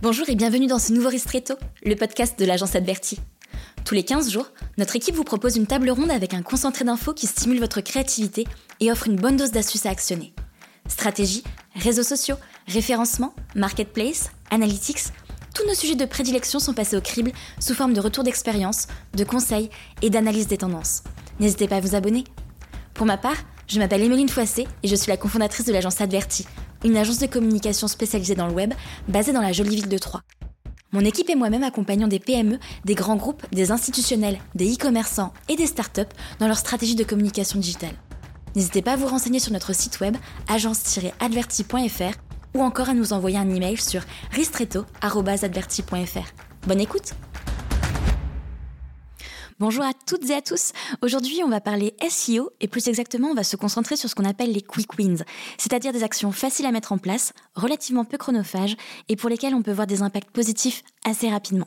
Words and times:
Bonjour 0.00 0.28
et 0.28 0.36
bienvenue 0.36 0.68
dans 0.68 0.78
ce 0.78 0.92
nouveau 0.92 1.08
Ristretto, 1.08 1.54
le 1.84 1.96
podcast 1.96 2.38
de 2.38 2.44
l'agence 2.44 2.76
Adverti. 2.76 3.18
Tous 3.84 3.96
les 3.96 4.04
15 4.04 4.30
jours, 4.30 4.46
notre 4.76 4.94
équipe 4.94 5.16
vous 5.16 5.24
propose 5.24 5.56
une 5.56 5.66
table 5.66 5.90
ronde 5.90 6.12
avec 6.12 6.34
un 6.34 6.42
concentré 6.42 6.84
d'infos 6.84 7.14
qui 7.14 7.26
stimule 7.26 7.58
votre 7.58 7.80
créativité 7.80 8.46
et 8.78 8.92
offre 8.92 9.08
une 9.08 9.16
bonne 9.16 9.36
dose 9.36 9.50
d'astuces 9.50 9.86
à 9.86 9.90
actionner. 9.90 10.34
Stratégie, 10.86 11.42
réseaux 11.74 12.04
sociaux, 12.04 12.36
référencement, 12.68 13.34
marketplace, 13.56 14.30
analytics, 14.52 15.06
tous 15.52 15.66
nos 15.66 15.74
sujets 15.74 15.96
de 15.96 16.04
prédilection 16.04 16.60
sont 16.60 16.74
passés 16.74 16.96
au 16.96 17.00
crible 17.00 17.32
sous 17.58 17.74
forme 17.74 17.92
de 17.92 18.00
retours 18.00 18.22
d'expérience, 18.22 18.86
de 19.14 19.24
conseils 19.24 19.68
et 20.00 20.10
d'analyse 20.10 20.46
des 20.46 20.58
tendances. 20.58 21.02
N'hésitez 21.40 21.66
pas 21.66 21.78
à 21.78 21.80
vous 21.80 21.96
abonner. 21.96 22.22
Pour 22.94 23.04
ma 23.04 23.16
part, 23.16 23.36
je 23.66 23.80
m'appelle 23.80 24.02
Emeline 24.02 24.28
Foissé 24.28 24.68
et 24.84 24.88
je 24.88 24.94
suis 24.94 25.10
la 25.10 25.16
cofondatrice 25.16 25.66
de 25.66 25.72
l'agence 25.72 26.00
Adverti, 26.00 26.46
une 26.84 26.96
agence 26.96 27.18
de 27.18 27.26
communication 27.26 27.88
spécialisée 27.88 28.34
dans 28.34 28.46
le 28.46 28.52
web 28.52 28.74
basée 29.08 29.32
dans 29.32 29.42
la 29.42 29.52
jolie 29.52 29.76
ville 29.76 29.88
de 29.88 29.98
Troyes. 29.98 30.22
Mon 30.92 31.00
équipe 31.00 31.28
et 31.28 31.34
moi-même 31.34 31.64
accompagnons 31.64 32.08
des 32.08 32.18
PME, 32.18 32.58
des 32.84 32.94
grands 32.94 33.16
groupes, 33.16 33.44
des 33.52 33.72
institutionnels, 33.72 34.38
des 34.54 34.72
e-commerçants 34.72 35.34
et 35.48 35.56
des 35.56 35.66
startups 35.66 36.00
dans 36.38 36.46
leur 36.46 36.56
stratégie 36.56 36.94
de 36.94 37.04
communication 37.04 37.58
digitale. 37.58 37.94
N'hésitez 38.56 38.80
pas 38.80 38.94
à 38.94 38.96
vous 38.96 39.06
renseigner 39.06 39.38
sur 39.38 39.52
notre 39.52 39.74
site 39.74 40.00
web 40.00 40.16
agence-adverti.fr 40.48 42.18
ou 42.54 42.62
encore 42.62 42.88
à 42.88 42.94
nous 42.94 43.12
envoyer 43.12 43.36
un 43.36 43.54
email 43.54 43.76
sur 43.76 44.00
ristretto.adverti.fr. 44.32 46.32
Bonne 46.66 46.80
écoute 46.80 47.12
Bonjour 49.60 49.84
à 49.84 49.92
toutes 49.92 50.30
et 50.30 50.34
à 50.34 50.40
tous. 50.40 50.70
Aujourd'hui, 51.02 51.40
on 51.44 51.48
va 51.48 51.60
parler 51.60 51.92
SEO 52.08 52.52
et 52.60 52.68
plus 52.68 52.86
exactement, 52.86 53.30
on 53.30 53.34
va 53.34 53.42
se 53.42 53.56
concentrer 53.56 53.96
sur 53.96 54.08
ce 54.08 54.14
qu'on 54.14 54.24
appelle 54.24 54.52
les 54.52 54.62
quick 54.62 54.96
wins, 54.96 55.24
c'est-à-dire 55.56 55.92
des 55.92 56.04
actions 56.04 56.30
faciles 56.30 56.66
à 56.66 56.70
mettre 56.70 56.92
en 56.92 56.98
place, 56.98 57.32
relativement 57.56 58.04
peu 58.04 58.18
chronophages 58.18 58.76
et 59.08 59.16
pour 59.16 59.28
lesquelles 59.28 59.56
on 59.56 59.62
peut 59.62 59.72
voir 59.72 59.88
des 59.88 60.02
impacts 60.02 60.30
positifs 60.30 60.84
assez 61.08 61.28
rapidement. 61.28 61.66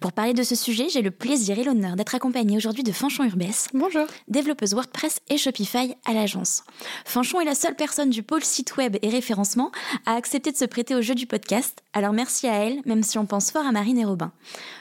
Pour 0.00 0.12
parler 0.12 0.34
de 0.34 0.42
ce 0.42 0.54
sujet, 0.54 0.88
j'ai 0.88 1.02
le 1.02 1.10
plaisir 1.10 1.58
et 1.58 1.64
l'honneur 1.64 1.96
d'être 1.96 2.14
accompagnée 2.14 2.56
aujourd'hui 2.56 2.82
de 2.82 2.92
Fanchon 2.92 3.24
Urbès. 3.24 3.68
Bonjour. 3.72 4.06
Développeuse 4.28 4.74
WordPress 4.74 5.20
et 5.28 5.38
Shopify 5.38 5.94
à 6.04 6.12
l'agence. 6.12 6.62
Fanchon 7.04 7.40
est 7.40 7.44
la 7.44 7.54
seule 7.54 7.74
personne 7.74 8.10
du 8.10 8.22
pôle 8.22 8.44
site 8.44 8.76
web 8.76 8.96
et 9.02 9.08
référencement 9.08 9.70
à 10.06 10.14
accepter 10.14 10.52
de 10.52 10.56
se 10.56 10.64
prêter 10.64 10.94
au 10.94 11.02
jeu 11.02 11.14
du 11.14 11.26
podcast. 11.26 11.82
Alors 11.92 12.12
merci 12.12 12.46
à 12.46 12.54
elle, 12.54 12.80
même 12.84 13.02
si 13.02 13.18
on 13.18 13.26
pense 13.26 13.50
fort 13.50 13.66
à 13.66 13.72
Marine 13.72 13.98
et 13.98 14.04
Robin. 14.04 14.32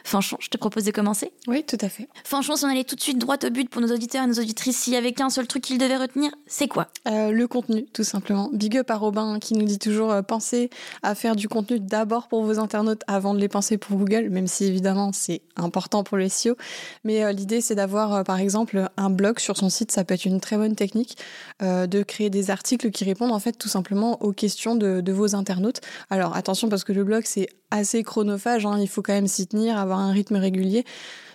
Fanchon, 0.03 0.37
je 0.39 0.49
te 0.49 0.57
propose 0.57 0.83
de 0.83 0.91
commencer 0.91 1.31
Oui, 1.47 1.63
tout 1.63 1.77
à 1.79 1.89
fait. 1.89 2.09
Franchement, 2.23 2.55
si 2.55 2.65
on 2.65 2.69
allait 2.69 2.83
tout 2.83 2.95
de 2.95 3.01
suite 3.01 3.17
droit 3.17 3.37
au 3.43 3.49
but 3.49 3.69
pour 3.69 3.81
nos 3.81 3.93
auditeurs 3.93 4.23
et 4.23 4.27
nos 4.27 4.39
auditrices, 4.39 4.77
s'il 4.77 4.93
y 4.93 4.97
avait 4.97 5.13
qu'un 5.13 5.29
seul 5.29 5.47
truc 5.47 5.63
qu'ils 5.63 5.77
devaient 5.77 5.97
retenir, 5.97 6.31
c'est 6.47 6.67
quoi? 6.67 6.87
Euh, 7.07 7.31
Le 7.31 7.47
contenu, 7.47 7.85
tout 7.93 8.03
simplement. 8.03 8.49
Big 8.51 8.77
up 8.77 8.91
à 8.91 8.95
Robin 8.95 9.39
qui 9.39 9.53
nous 9.53 9.65
dit 9.65 9.79
toujours 9.79 10.11
euh, 10.11 10.21
pensez 10.21 10.69
à 11.03 11.15
faire 11.15 11.35
du 11.35 11.47
contenu 11.47 11.79
d'abord 11.79 12.27
pour 12.27 12.43
vos 12.43 12.59
internautes 12.59 13.03
avant 13.07 13.33
de 13.33 13.39
les 13.39 13.47
penser 13.47 13.77
pour 13.77 13.92
Google, 13.93 14.29
même 14.29 14.47
si 14.47 14.65
évidemment 14.65 15.11
c'est 15.13 15.41
important 15.55 16.03
pour 16.03 16.17
le 16.17 16.29
SEO. 16.29 16.55
Mais 17.03 17.23
euh, 17.23 17.31
l'idée 17.31 17.61
c'est 17.61 17.75
d'avoir 17.75 18.23
par 18.23 18.39
exemple 18.39 18.89
un 18.97 19.09
blog 19.09 19.39
sur 19.39 19.57
son 19.57 19.69
site, 19.69 19.91
ça 19.91 20.03
peut 20.03 20.13
être 20.13 20.25
une 20.25 20.39
très 20.39 20.57
bonne 20.57 20.75
technique 20.75 21.17
de 21.61 22.03
créer 22.03 22.29
des 22.29 22.51
articles 22.51 22.91
qui 22.91 23.03
répondent 23.05 23.31
en 23.31 23.39
fait 23.39 23.53
tout 23.53 23.69
simplement 23.69 24.21
aux 24.21 24.33
questions 24.33 24.75
de, 24.75 25.11
vos 25.11 25.35
internautes. 25.35 25.81
Alors 26.09 26.35
attention 26.35 26.69
parce 26.69 26.83
que 26.83 26.93
le 26.93 27.03
blog 27.03 27.23
c'est 27.25 27.47
assez 27.71 28.03
chronophage, 28.03 28.65
hein, 28.65 28.77
il 28.79 28.87
faut 28.87 29.01
quand 29.01 29.13
même 29.13 29.27
s'y 29.27 29.47
tenir, 29.47 29.77
avoir 29.77 29.99
un 29.99 30.11
rythme 30.11 30.35
régulier. 30.35 30.85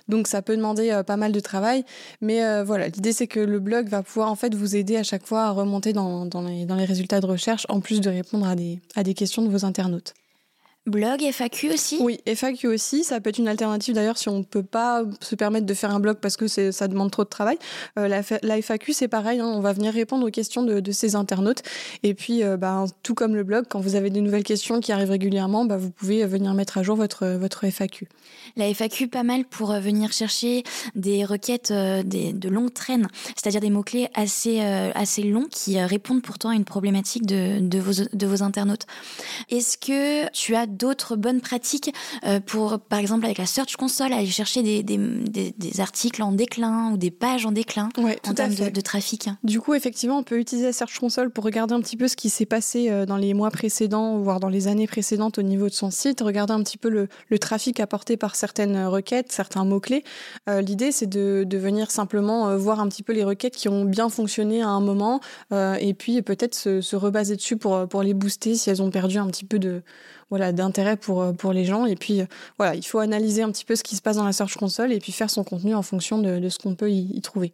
Donc 0.09 0.27
ça 0.27 0.43
peut 0.43 0.57
demander 0.57 0.91
euh, 0.91 1.03
pas 1.03 1.17
mal 1.17 1.33
de 1.33 1.41
travail, 1.41 1.85
mais 2.21 2.45
euh, 2.45 2.65
voilà, 2.65 2.89
l'idée 2.89 3.13
c'est 3.13 3.27
que 3.27 3.41
le 3.41 3.61
blog 3.61 3.89
va 3.89 4.03
pouvoir 4.03 4.31
en 4.31 4.37
fait 4.37 4.55
vous 4.55 4.75
aider 4.75 4.97
à 4.97 5.03
chaque 5.03 5.27
fois 5.27 5.45
à 5.45 5.51
remonter 5.51 5.93
dans, 5.93 6.25
dans, 6.25 6.43
les, 6.43 6.65
dans 6.65 6.77
les 6.77 6.87
résultats 6.87 7.21
de 7.21 7.27
recherche, 7.27 7.67
en 7.69 7.81
plus 7.81 8.01
de 8.01 8.09
répondre 8.09 8.47
à 8.47 8.57
des, 8.57 8.81
à 8.97 9.03
des 9.03 9.15
questions 9.15 9.43
de 9.43 9.49
vos 9.49 9.65
internautes. 9.65 10.15
Blog, 10.89 11.23
FAQ 11.23 11.73
aussi? 11.73 11.99
Oui, 12.01 12.21
FAQ 12.27 12.69
aussi. 12.69 13.05
Ça 13.05 13.21
peut 13.21 13.31
être 13.31 13.39
une 13.39 13.49
alternative 13.49 13.95
d'ailleurs 13.95 14.19
si 14.19 14.29
on 14.29 14.39
ne 14.39 14.45
peut 14.45 14.63
pas 14.63 15.03
se 15.21 15.35
permettre 15.35 15.67
de 15.67 15.75
faire 15.75 15.91
un 15.91 16.01
blog 16.01 16.19
parce 16.21 16.37
que 16.37 16.47
ça 16.49 16.89
demande 16.89 17.11
trop 17.11 17.25
de 17.25 17.29
travail. 17.29 17.59
Euh, 17.99 18.09
la, 18.09 18.63
FAQ, 18.63 18.93
c'est 18.93 19.09
pareil. 19.09 19.41
Hein, 19.41 19.47
on 19.47 19.61
va 19.61 19.73
venir 19.73 19.93
répondre 19.93 20.27
aux 20.27 20.31
questions 20.31 20.63
de, 20.63 20.81
de 20.81 20.93
ces 20.93 21.15
internautes. 21.15 21.63
Et 22.03 22.15
puis, 22.15 22.43
euh, 22.43 22.57
bah, 22.57 22.85
tout 23.03 23.15
comme 23.15 23.35
le 23.35 23.45
blog, 23.45 23.67
quand 23.69 23.81
vous 23.81 23.95
avez 23.95 24.11
des 24.11 24.21
nouvelles 24.21 24.43
questions 24.43 24.81
qui 24.81 24.93
arrivent 24.93 25.11
régulièrement, 25.11 25.65
bah, 25.65 25.77
vous 25.77 25.91
pouvez 25.91 26.25
venir 26.27 26.55
mettre 26.55 26.79
à 26.79 26.83
jour 26.83 26.97
votre, 26.97 27.27
votre 27.37 27.65
FAQ. 27.67 28.09
La 28.57 28.73
FAQ, 28.73 29.09
pas 29.09 29.23
mal 29.23 29.45
pour 29.45 29.71
euh, 29.71 29.81
venir 29.81 30.13
chercher 30.13 30.63
des 30.95 31.25
requêtes 31.25 31.73
des, 31.73 32.33
de 32.33 32.49
longue 32.49 32.73
traîne, 32.73 33.09
c'est-à-dire 33.37 33.61
des 33.61 33.71
mots-clés 33.71 34.09
assez, 34.15 34.61
assez 34.61 35.23
longs 35.23 35.47
qui 35.51 35.81
répondent 35.81 36.23
pourtant 36.23 36.51
à 36.51 36.55
une 36.55 36.65
problématique 36.65 37.27
de, 37.27 37.59
de, 37.61 37.79
vos, 37.79 38.05
de 38.13 38.27
vos 38.27 38.43
internautes. 38.43 38.87
Est-ce 39.51 39.79
que 39.79 40.31
tu 40.33 40.55
as 40.55 40.67
d'autres 40.79 41.17
bonnes 41.17 41.41
pratiques 41.41 41.93
euh, 42.25 42.41
pour, 42.41 42.79
par 42.79 42.99
exemple, 42.99 43.25
avec 43.25 43.39
la 43.39 43.47
Search 43.47 43.77
Console, 43.77 44.13
aller 44.13 44.27
chercher 44.27 44.63
des, 44.63 44.83
des, 44.83 44.99
des, 45.57 45.81
articles 45.81 46.23
en 46.23 46.33
déclin 46.33 46.93
ou 46.93 46.97
des 46.97 47.11
pages 47.11 47.45
en 47.47 47.53
déclin 47.53 47.89
en 47.97 48.35
termes 48.35 48.55
de, 48.55 48.71
de, 48.71 48.81
trafic 48.81 49.29
Du 49.45 49.61
coup, 49.61 49.75
effectivement, 49.75 50.19
on 50.19 50.23
peut 50.23 50.39
utiliser 50.39 50.69
la 50.69 50.73
Search 50.73 50.99
Console 50.99 51.31
pour 51.31 51.45
regarder 51.45 51.75
un 51.75 51.81
petit 51.81 51.97
peu 51.97 52.09
ce 52.09 52.17
qui 52.17 52.31
s'est 52.31 52.47
passé 52.47 52.91
euh, 52.91 53.07
dans 53.07 53.17
les 53.17 53.35
mois 53.35 53.51
précédents, 53.51 54.19
voire 54.19 54.41
dans 54.41 54.49
les 54.49 54.69
années 54.69 54.87
précédentes 54.87 55.39
au 55.39 55.43
niveau 55.43 55.67
de 55.67 55.75
son 55.75 55.91
site, 55.91 56.21
regarder 56.21 56.53
un 56.53 56.63
petit 56.63 56.79
peu 56.79 56.89
le, 56.89 57.09
le 57.29 57.39
trafic 57.39 57.81
apporté 57.81 58.17
par 58.17 58.35
certaines 58.35 58.87
requêtes, 58.87 59.33
certains 59.33 59.65
mots-clés. 59.65 60.05
Euh, 60.49 60.61
l'idée, 60.61 60.93
c'est 60.93 61.09
de, 61.09 61.45
de, 61.47 61.59
venir 61.59 61.91
simplement 61.91 62.57
voir 62.57 62.81
un 62.81 62.89
petit 62.89 63.03
peu 63.03 63.13
les 63.13 63.25
requêtes 63.25 63.57
qui 63.57 63.69
ont 63.69 63.85
bien 63.85 64.09
fonctionné 64.09 64.63
à 64.63 64.69
un 64.69 64.81
moment 64.81 65.21
et 65.53 65.93
puis 65.93 66.23
peut-être 66.23 66.55
se, 66.55 66.81
se 66.81 66.95
rebaser 66.95 67.35
dessus 67.35 67.57
pour, 67.57 67.89
pour 67.89 68.03
les 68.03 68.15
booster 68.15 68.55
si 68.55 68.71
elles 68.71 68.83
ont 68.83 68.91
perdu 68.91 69.19
un 69.19 69.27
petit 69.27 69.45
peu 69.45 69.59
de 69.59 69.83
voilà 70.31 70.53
d'intérêt 70.53 70.97
pour 70.97 71.23
euh, 71.23 71.33
pour 71.33 71.53
les 71.53 71.65
gens 71.65 71.87
et 71.87 71.97
puis 71.97 72.21
euh, 72.21 72.27
voilà 72.59 72.75
il 72.75 72.85
faut 72.85 72.99
analyser 72.99 73.43
un 73.43 73.51
petit 73.51 73.65
peu 73.65 73.77
ce 73.77 73.83
qui 73.83 73.97
se 73.97 74.03
passe 74.03 74.17
dans 74.17 74.25
la 74.25 74.33
Search 74.33 74.57
Console 74.57 74.93
et 74.93 74.99
puis 74.99 75.13
faire 75.13 75.31
son 75.31 75.45
contenu 75.45 75.75
en 75.75 75.83
fonction 75.83 76.19
de, 76.19 76.39
de 76.39 76.49
ce 76.49 76.59
qu'on 76.59 76.75
peut 76.75 76.91
y, 76.91 77.17
y 77.17 77.21
trouver. 77.21 77.53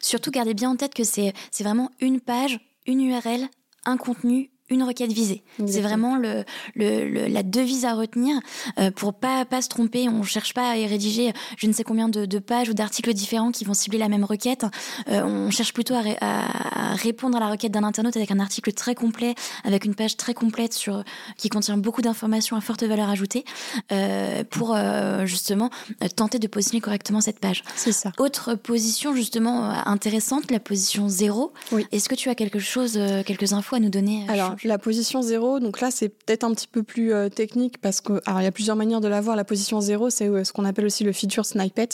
Surtout 0.00 0.30
gardez 0.30 0.54
bien 0.54 0.70
en 0.70 0.76
tête 0.76 0.94
que 0.94 1.04
c'est 1.04 1.32
c'est 1.50 1.64
vraiment 1.64 1.90
une 2.00 2.20
page, 2.20 2.60
une 2.86 3.00
URL, 3.00 3.48
un 3.84 3.96
contenu, 3.96 4.51
une 4.72 4.82
requête 4.82 5.12
visée. 5.12 5.42
C'est 5.66 5.80
vraiment 5.80 6.16
le, 6.16 6.44
le, 6.74 7.26
la 7.28 7.42
devise 7.42 7.84
à 7.84 7.94
retenir 7.94 8.34
euh, 8.78 8.90
pour 8.90 9.14
pas 9.14 9.44
pas 9.44 9.62
se 9.62 9.68
tromper. 9.68 10.08
On 10.08 10.22
cherche 10.22 10.54
pas 10.54 10.70
à 10.70 10.72
rédiger 10.72 11.32
je 11.56 11.66
ne 11.66 11.72
sais 11.72 11.84
combien 11.84 12.08
de, 12.08 12.26
de 12.26 12.38
pages 12.38 12.68
ou 12.68 12.74
d'articles 12.74 13.12
différents 13.12 13.52
qui 13.52 13.64
vont 13.64 13.74
cibler 13.74 13.98
la 13.98 14.08
même 14.08 14.24
requête. 14.24 14.66
Euh, 15.08 15.22
on 15.22 15.50
cherche 15.50 15.72
plutôt 15.72 15.94
à, 15.94 16.02
à, 16.20 16.94
répondre 16.94 17.36
à 17.36 17.40
la 17.40 17.50
requête 17.50 17.72
d'un 17.72 17.84
internaute 17.84 18.16
avec 18.16 18.30
un 18.30 18.40
article 18.40 18.72
très 18.72 18.94
complet, 18.94 19.34
avec 19.64 19.84
une 19.84 19.94
page 19.94 20.16
très 20.16 20.34
complète 20.34 20.72
sur 20.72 21.04
qui 21.36 21.48
contient 21.48 21.76
beaucoup 21.76 22.02
d'informations 22.02 22.56
à 22.56 22.60
forte 22.60 22.82
valeur 22.82 23.08
ajoutée 23.08 23.44
euh, 23.90 24.44
pour 24.48 24.74
euh, 24.74 25.26
justement 25.26 25.70
tenter 26.16 26.38
de 26.38 26.46
positionner 26.46 26.80
correctement 26.80 27.20
cette 27.20 27.38
page. 27.38 27.62
C'est 27.76 27.92
ça. 27.92 28.12
Autre 28.18 28.54
position 28.54 29.14
justement 29.14 29.70
intéressante, 29.86 30.50
la 30.50 30.60
position 30.60 31.08
zéro. 31.08 31.52
Oui. 31.72 31.86
Est-ce 31.92 32.08
que 32.08 32.14
tu 32.14 32.28
as 32.28 32.34
quelque 32.34 32.58
chose, 32.58 32.98
quelques 33.26 33.52
infos 33.52 33.76
à 33.76 33.80
nous 33.80 33.90
donner 33.90 34.24
Alors 34.28 34.56
la 34.64 34.78
position 34.78 35.22
zéro, 35.22 35.60
donc 35.60 35.80
là 35.80 35.90
c'est 35.90 36.08
peut-être 36.08 36.44
un 36.44 36.52
petit 36.52 36.66
peu 36.66 36.82
plus 36.82 37.12
euh, 37.12 37.28
technique 37.28 37.78
parce 37.78 38.00
que 38.00 38.20
alors 38.26 38.40
il 38.40 38.44
y 38.44 38.46
a 38.46 38.52
plusieurs 38.52 38.76
manières 38.76 39.00
de 39.00 39.08
la 39.08 39.20
voir. 39.20 39.36
La 39.36 39.44
position 39.44 39.80
zéro, 39.80 40.10
c'est 40.10 40.28
euh, 40.28 40.44
ce 40.44 40.52
qu'on 40.52 40.64
appelle 40.64 40.86
aussi 40.86 41.04
le 41.04 41.12
feature 41.12 41.44
snippet. 41.44 41.88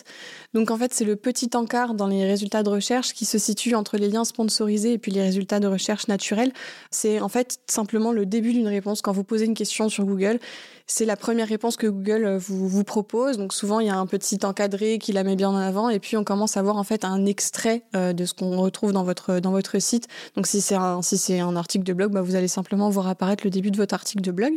Donc 0.54 0.70
en 0.70 0.76
fait 0.76 0.92
c'est 0.92 1.04
le 1.04 1.16
petit 1.16 1.50
encart 1.54 1.94
dans 1.94 2.06
les 2.06 2.24
résultats 2.24 2.62
de 2.62 2.68
recherche 2.68 3.14
qui 3.14 3.24
se 3.24 3.38
situe 3.38 3.74
entre 3.74 3.96
les 3.96 4.08
liens 4.08 4.24
sponsorisés 4.24 4.94
et 4.94 4.98
puis 4.98 5.12
les 5.12 5.22
résultats 5.22 5.60
de 5.60 5.66
recherche 5.66 6.08
naturels. 6.08 6.52
C'est 6.90 7.20
en 7.20 7.28
fait 7.28 7.58
simplement 7.66 8.12
le 8.12 8.26
début 8.26 8.52
d'une 8.52 8.68
réponse 8.68 9.02
quand 9.02 9.12
vous 9.12 9.24
posez 9.24 9.46
une 9.46 9.54
question 9.54 9.88
sur 9.88 10.04
Google 10.04 10.38
c'est 10.90 11.04
la 11.04 11.16
première 11.16 11.46
réponse 11.46 11.76
que 11.76 11.86
Google 11.86 12.24
euh, 12.24 12.38
vous, 12.38 12.66
vous 12.66 12.82
propose. 12.82 13.36
Donc 13.36 13.52
souvent, 13.52 13.78
il 13.78 13.86
y 13.86 13.90
a 13.90 13.96
un 13.96 14.06
petit 14.06 14.38
encadré 14.42 14.98
qui 14.98 15.12
la 15.12 15.22
met 15.22 15.36
bien 15.36 15.50
en 15.50 15.56
avant 15.56 15.90
et 15.90 16.00
puis 16.00 16.16
on 16.16 16.24
commence 16.24 16.56
à 16.56 16.62
voir 16.62 16.76
en 16.76 16.82
fait 16.82 17.04
un 17.04 17.26
extrait 17.26 17.82
euh, 17.94 18.14
de 18.14 18.24
ce 18.24 18.32
qu'on 18.32 18.56
retrouve 18.56 18.92
dans 18.92 19.04
votre 19.04 19.38
dans 19.38 19.50
votre 19.50 19.78
site. 19.80 20.08
Donc 20.34 20.46
si 20.46 20.62
c'est 20.62 20.74
un 20.74 21.02
si 21.02 21.18
c'est 21.18 21.40
un 21.40 21.54
article 21.56 21.84
de 21.84 21.92
blog, 21.92 22.12
bah, 22.12 22.22
vous 22.22 22.36
allez 22.36 22.48
simplement 22.48 22.88
voir 22.88 23.06
apparaître 23.06 23.44
le 23.44 23.50
début 23.50 23.70
de 23.70 23.76
votre 23.76 23.92
article 23.94 24.22
de 24.22 24.32
blog. 24.32 24.54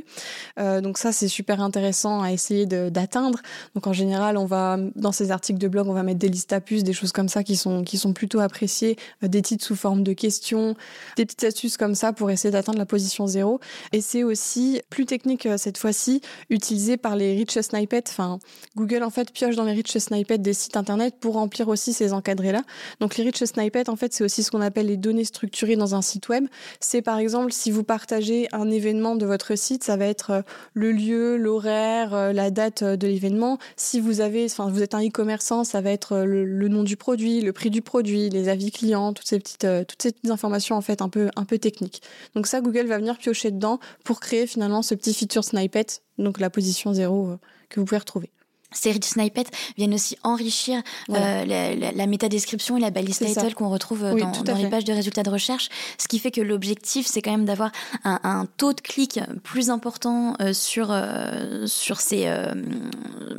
Euh, 0.57 0.79
donc 0.79 0.97
ça 0.97 1.11
c'est 1.11 1.27
super 1.27 1.61
intéressant 1.61 2.21
à 2.21 2.31
essayer 2.31 2.65
d'atteindre. 2.65 3.39
Donc 3.75 3.85
en 3.85 3.93
général, 3.93 4.37
on 4.37 4.45
va 4.45 4.77
dans 4.95 5.11
ces 5.11 5.31
articles 5.31 5.59
de 5.59 5.67
blog, 5.67 5.87
on 5.89 5.93
va 5.93 6.03
mettre 6.03 6.19
des 6.19 6.29
listes 6.29 6.53
à 6.53 6.61
puces, 6.61 6.85
des 6.85 6.93
choses 6.93 7.11
comme 7.11 7.27
ça 7.27 7.43
qui 7.43 7.57
sont 7.57 7.83
qui 7.83 7.97
sont 7.97 8.13
plutôt 8.13 8.39
appréciées, 8.39 8.95
euh, 9.23 9.27
des 9.27 9.41
titres 9.41 9.65
sous 9.65 9.75
forme 9.75 10.01
de 10.03 10.13
questions, 10.13 10.75
des 11.17 11.25
petites 11.25 11.43
astuces 11.43 11.75
comme 11.75 11.93
ça 11.93 12.13
pour 12.13 12.31
essayer 12.31 12.51
d'atteindre 12.51 12.79
la 12.79 12.85
position 12.85 13.27
zéro. 13.27 13.59
Et 13.91 13.99
c'est 13.99 14.23
aussi 14.23 14.81
plus 14.89 15.05
technique 15.05 15.45
cette 15.57 15.77
fois-ci 15.77 16.20
utilisé 16.49 16.97
par 16.97 17.15
les 17.15 17.35
rich 17.35 17.59
snippets. 17.59 18.03
Enfin, 18.09 18.39
Google 18.75 19.03
en 19.03 19.09
fait 19.09 19.31
pioche 19.31 19.55
dans 19.55 19.63
les 19.63 19.73
rich 19.73 19.97
snippets 19.97 20.37
des 20.37 20.53
sites 20.53 20.77
internet 20.77 21.15
pour 21.19 21.33
remplir 21.33 21.67
aussi 21.67 21.93
ces 21.93 22.13
encadrés-là. 22.13 22.61
Donc 22.99 23.17
les 23.17 23.23
rich 23.23 23.43
snippets, 23.43 23.89
en 23.89 23.95
fait, 23.95 24.13
c'est 24.13 24.23
aussi 24.23 24.43
ce 24.43 24.51
qu'on 24.51 24.61
appelle 24.61 24.87
les 24.87 24.97
données 24.97 25.25
structurées 25.25 25.75
dans 25.75 25.95
un 25.95 26.01
site 26.01 26.29
web. 26.29 26.45
C'est 26.79 27.01
par 27.01 27.19
exemple 27.19 27.51
si 27.51 27.71
vous 27.71 27.83
partagez 27.83 28.47
un 28.51 28.69
événement 28.69 29.15
de 29.15 29.25
votre 29.25 29.55
site, 29.55 29.83
ça 29.83 29.97
va 29.97 30.05
être 30.05 30.31
euh, 30.31 30.41
le 30.73 30.91
lieu, 30.91 31.37
l'horaire, 31.37 32.13
euh, 32.13 32.33
la 32.33 32.51
date 32.51 32.83
euh, 32.83 32.95
de 32.95 33.07
l'événement. 33.07 33.57
Si 33.75 33.99
vous 33.99 34.21
avez, 34.21 34.45
enfin, 34.45 34.69
vous 34.69 34.81
êtes 34.81 34.93
un 34.93 35.05
e-commerçant, 35.05 35.63
ça 35.63 35.81
va 35.81 35.91
être 35.91 36.17
le, 36.17 36.67
nom 36.67 36.83
du 36.83 36.97
produit, 36.97 37.41
le 37.41 37.53
prix 37.53 37.69
du 37.69 37.81
produit, 37.81 38.29
les 38.29 38.49
avis 38.49 38.71
clients, 38.71 39.13
toutes 39.13 39.27
ces 39.27 39.39
petites, 39.39 39.67
toutes 39.87 40.01
ces 40.01 40.31
informations 40.31 40.75
en 40.75 40.81
fait 40.81 41.01
un 41.01 41.09
peu, 41.09 41.29
un 41.35 41.45
peu 41.45 41.57
techniques. 41.57 42.01
Donc 42.35 42.47
ça, 42.47 42.61
Google 42.61 42.87
va 42.87 42.97
venir 42.97 43.17
piocher 43.17 43.51
dedans 43.51 43.79
pour 44.03 44.19
créer 44.19 44.47
finalement 44.47 44.81
ce 44.81 44.95
petit 44.95 45.13
feature 45.13 45.43
snippet 45.43 46.01
donc 46.21 46.39
la 46.39 46.49
position 46.49 46.93
zéro 46.93 47.37
que 47.69 47.79
vous 47.79 47.85
pouvez 47.85 47.99
retrouver 47.99 48.29
ces 48.71 48.91
rich 48.91 49.05
snippets 49.05 49.49
viennent 49.77 49.93
aussi 49.93 50.17
enrichir 50.23 50.81
euh, 51.09 51.45
la, 51.45 51.91
la, 51.91 52.07
métadescription 52.07 52.77
et 52.77 52.79
la 52.79 52.89
balise 52.89 53.19
title 53.19 53.53
qu'on 53.53 53.69
retrouve 53.69 54.03
euh, 54.03 54.15
dans, 54.45 54.55
les 54.55 54.69
pages 54.69 54.85
de 54.85 54.93
résultats 54.93 55.23
de 55.23 55.29
recherche, 55.29 55.69
ce 55.97 56.07
qui 56.07 56.19
fait 56.19 56.31
que 56.31 56.41
l'objectif 56.41 57.05
c'est 57.05 57.21
quand 57.21 57.31
même 57.31 57.45
d'avoir 57.45 57.71
un, 58.03 58.19
un, 58.23 58.45
taux 58.57 58.73
de 58.73 58.81
clic 58.81 59.19
plus 59.43 59.69
important 59.69 60.35
euh, 60.41 60.53
sur 60.53 60.87
euh, 60.91 61.67
sur 61.67 61.99
ces 61.99 62.25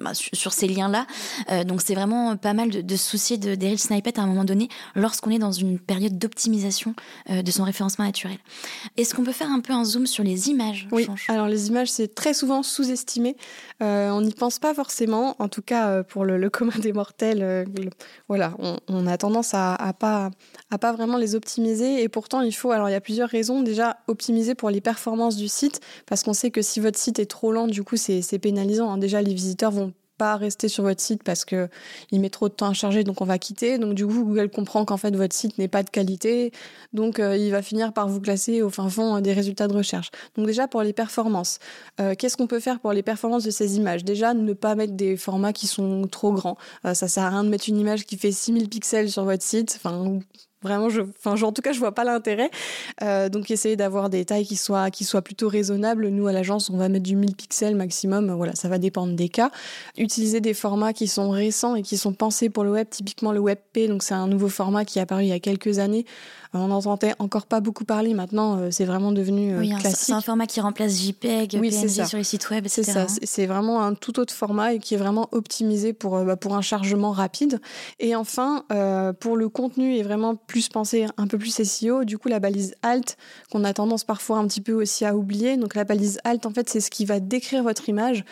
bah, 0.02 0.12
sur 0.14 0.52
ces 0.52 0.68
liens 0.68 0.88
là. 0.88 1.06
donc 1.64 1.82
c'est 1.82 1.94
vraiment 1.94 2.36
pas 2.36 2.52
mal 2.52 2.70
de, 2.70 2.80
de 2.80 2.96
soucier 2.96 3.38
de, 3.38 3.54
des 3.54 3.68
rich 3.68 3.80
snippets 3.80 4.18
à 4.18 4.22
un 4.22 4.26
moment 4.26 4.44
donné 4.44 4.68
lorsqu'on 4.94 5.30
est 5.30 5.38
dans 5.38 5.52
une 5.52 5.78
période 5.78 6.18
d'optimisation 6.18 6.94
de 7.30 7.50
son 7.50 7.64
référencement 7.64 8.04
naturel. 8.04 8.36
Est-ce 8.96 9.14
qu'on 9.14 9.24
peut 9.24 9.32
faire 9.32 9.50
un 9.50 9.60
peu 9.60 9.72
un 9.72 9.84
zoom 9.84 10.06
sur 10.06 10.24
les 10.24 10.48
images 10.48 10.88
Oui. 10.90 11.06
Alors 11.28 11.46
les 11.46 11.68
images 11.68 11.90
c'est 11.90 12.14
très 12.14 12.34
souvent 12.34 12.62
sous-estimé. 12.62 13.36
on 13.80 14.20
n'y 14.20 14.32
pense 14.32 14.58
pas 14.58 14.74
forcément 14.74 15.21
en 15.22 15.48
tout 15.48 15.62
cas 15.62 15.88
euh, 15.88 16.02
pour 16.02 16.24
le, 16.24 16.50
commun 16.50 16.78
des 16.80 16.92
mortels, 16.92 17.42
euh, 17.42 17.64
voilà, 18.28 18.54
on, 18.88 19.06
a 19.06 19.16
tendance 19.16 19.54
à, 19.54 19.74
à, 19.74 19.92
pas 19.92 20.30
à 20.70 20.78
pas 20.78 20.92
vraiment 20.92 21.18
les 21.18 21.34
optimiser. 21.34 22.02
Et 22.02 22.08
pourtant, 22.08 22.40
il 22.42 22.52
faut. 22.52 22.70
Alors, 22.70 22.88
il 22.88 22.92
y 22.92 22.96
a 22.96 23.00
plusieurs 23.00 23.28
raisons. 23.28 23.62
Déjà, 23.62 23.98
optimiser 24.06 24.54
pour 24.54 24.70
les 24.70 24.80
performances 24.80 25.36
du 25.36 25.48
site, 25.48 25.80
parce 26.06 26.22
qu'on 26.22 26.32
sait 26.32 26.50
que 26.50 26.62
si 26.62 26.80
votre 26.80 26.98
site 26.98 27.18
est 27.18 27.26
trop 27.26 27.52
lent, 27.52 27.66
du 27.66 27.82
coup, 27.82 27.96
c'est 27.96 28.38
pénalisant. 28.38 28.90
Hein. 28.90 28.98
Déjà, 28.98 29.22
les 29.22 29.34
visiteurs 29.34 29.70
vont 29.70 29.92
rester 30.20 30.68
sur 30.68 30.84
votre 30.84 31.00
site 31.00 31.22
parce 31.22 31.44
que 31.44 31.68
il 32.10 32.20
met 32.20 32.30
trop 32.30 32.48
de 32.48 32.54
temps 32.54 32.68
à 32.68 32.72
charger, 32.72 33.04
donc 33.04 33.20
on 33.20 33.24
va 33.24 33.38
quitter. 33.38 33.78
Donc 33.78 33.94
du 33.94 34.06
coup, 34.06 34.24
Google 34.24 34.50
comprend 34.50 34.84
qu'en 34.84 34.96
fait 34.96 35.14
votre 35.14 35.34
site 35.34 35.58
n'est 35.58 35.68
pas 35.68 35.82
de 35.82 35.90
qualité, 35.90 36.52
donc 36.92 37.18
euh, 37.18 37.36
il 37.36 37.50
va 37.50 37.62
finir 37.62 37.92
par 37.92 38.08
vous 38.08 38.20
classer 38.20 38.62
au 38.62 38.70
fin 38.70 38.88
fond 38.88 39.20
des 39.20 39.32
résultats 39.32 39.68
de 39.68 39.74
recherche. 39.74 40.10
Donc 40.36 40.46
déjà 40.46 40.68
pour 40.68 40.82
les 40.82 40.92
performances, 40.92 41.58
euh, 42.00 42.14
qu'est-ce 42.16 42.36
qu'on 42.36 42.46
peut 42.46 42.60
faire 42.60 42.80
pour 42.80 42.92
les 42.92 43.02
performances 43.02 43.44
de 43.44 43.50
ces 43.50 43.76
images? 43.76 44.04
Déjà, 44.04 44.34
ne 44.34 44.52
pas 44.52 44.74
mettre 44.74 44.94
des 44.94 45.16
formats 45.16 45.52
qui 45.52 45.66
sont 45.66 46.06
trop 46.08 46.32
grands. 46.32 46.56
Euh, 46.86 46.94
ça 46.94 47.08
sert 47.08 47.24
à 47.24 47.30
rien 47.30 47.44
de 47.44 47.48
mettre 47.48 47.68
une 47.68 47.78
image 47.78 48.06
qui 48.06 48.16
fait 48.16 48.32
6000 48.32 48.68
pixels 48.68 49.10
sur 49.10 49.24
votre 49.24 49.42
site. 49.42 49.74
Enfin, 49.76 50.20
Vraiment, 50.62 50.88
je, 50.88 51.02
enfin, 51.02 51.40
en 51.42 51.52
tout 51.52 51.62
cas, 51.62 51.72
je 51.72 51.78
vois 51.78 51.92
pas 51.92 52.04
l'intérêt. 52.04 52.50
Euh, 53.02 53.28
donc, 53.28 53.50
essayez 53.50 53.76
d'avoir 53.76 54.10
des 54.10 54.24
tailles 54.24 54.46
qui 54.46 54.56
soient, 54.56 54.90
qui 54.90 55.04
soient 55.04 55.22
plutôt 55.22 55.48
raisonnables. 55.48 56.08
Nous, 56.08 56.26
à 56.26 56.32
l'agence, 56.32 56.70
on 56.70 56.76
va 56.76 56.88
mettre 56.88 57.04
du 57.04 57.16
1000 57.16 57.34
pixels 57.34 57.74
maximum. 57.74 58.32
Voilà, 58.32 58.54
ça 58.54 58.68
va 58.68 58.78
dépendre 58.78 59.14
des 59.14 59.28
cas. 59.28 59.50
Utilisez 59.96 60.40
des 60.40 60.54
formats 60.54 60.92
qui 60.92 61.08
sont 61.08 61.30
récents 61.30 61.74
et 61.74 61.82
qui 61.82 61.96
sont 61.96 62.12
pensés 62.12 62.48
pour 62.48 62.64
le 62.64 62.70
web. 62.70 62.86
Typiquement, 62.88 63.32
le 63.32 63.40
WebP, 63.40 63.88
donc 63.88 64.02
c'est 64.02 64.14
un 64.14 64.28
nouveau 64.28 64.48
format 64.48 64.84
qui 64.84 64.98
est 64.98 65.02
apparu 65.02 65.24
il 65.24 65.28
y 65.28 65.32
a 65.32 65.40
quelques 65.40 65.78
années. 65.78 66.04
On 66.54 66.68
n'entendait 66.68 67.14
encore 67.18 67.46
pas 67.46 67.60
beaucoup 67.60 67.84
parler. 67.84 68.12
Maintenant, 68.12 68.58
euh, 68.58 68.68
c'est 68.70 68.84
vraiment 68.84 69.10
devenu 69.10 69.54
euh, 69.54 69.60
oui, 69.60 69.70
classique. 69.70 70.00
C'est 70.00 70.12
un 70.12 70.20
format 70.20 70.46
qui 70.46 70.60
remplace 70.60 71.00
JPEG, 71.00 71.56
oui, 71.58 71.70
PNG 71.70 72.04
sur 72.06 72.18
les 72.18 72.24
sites 72.24 72.50
web, 72.50 72.66
etc. 72.66 72.82
C'est 72.84 72.92
ça. 72.92 73.06
C'est 73.22 73.46
vraiment 73.46 73.82
un 73.82 73.94
tout 73.94 74.20
autre 74.20 74.34
format 74.34 74.74
et 74.74 74.78
qui 74.78 74.92
est 74.92 74.98
vraiment 74.98 75.28
optimisé 75.32 75.94
pour, 75.94 76.22
bah, 76.22 76.36
pour 76.36 76.54
un 76.54 76.60
chargement 76.60 77.12
rapide. 77.12 77.58
Et 78.00 78.14
enfin, 78.14 78.64
pour 79.20 79.36
le 79.36 79.48
contenu 79.48 79.96
est 79.96 80.02
vraiment 80.02 80.36
plus 80.52 80.68
penser 80.68 81.06
un 81.16 81.26
peu 81.26 81.38
plus 81.38 81.62
SEO. 81.62 82.04
Du 82.04 82.18
coup, 82.18 82.28
la 82.28 82.38
balise 82.38 82.74
alt, 82.82 83.16
qu'on 83.50 83.64
a 83.64 83.72
tendance 83.72 84.04
parfois 84.04 84.36
un 84.36 84.46
petit 84.46 84.60
peu 84.60 84.74
aussi 84.74 85.06
à 85.06 85.16
oublier. 85.16 85.56
Donc, 85.56 85.74
la 85.74 85.84
balise 85.84 86.20
alt, 86.24 86.44
en 86.44 86.50
fait, 86.50 86.68
c'est 86.68 86.80
ce 86.80 86.90
qui 86.90 87.06
va 87.06 87.20
décrire 87.20 87.62
votre 87.62 87.88
image. 87.88 88.24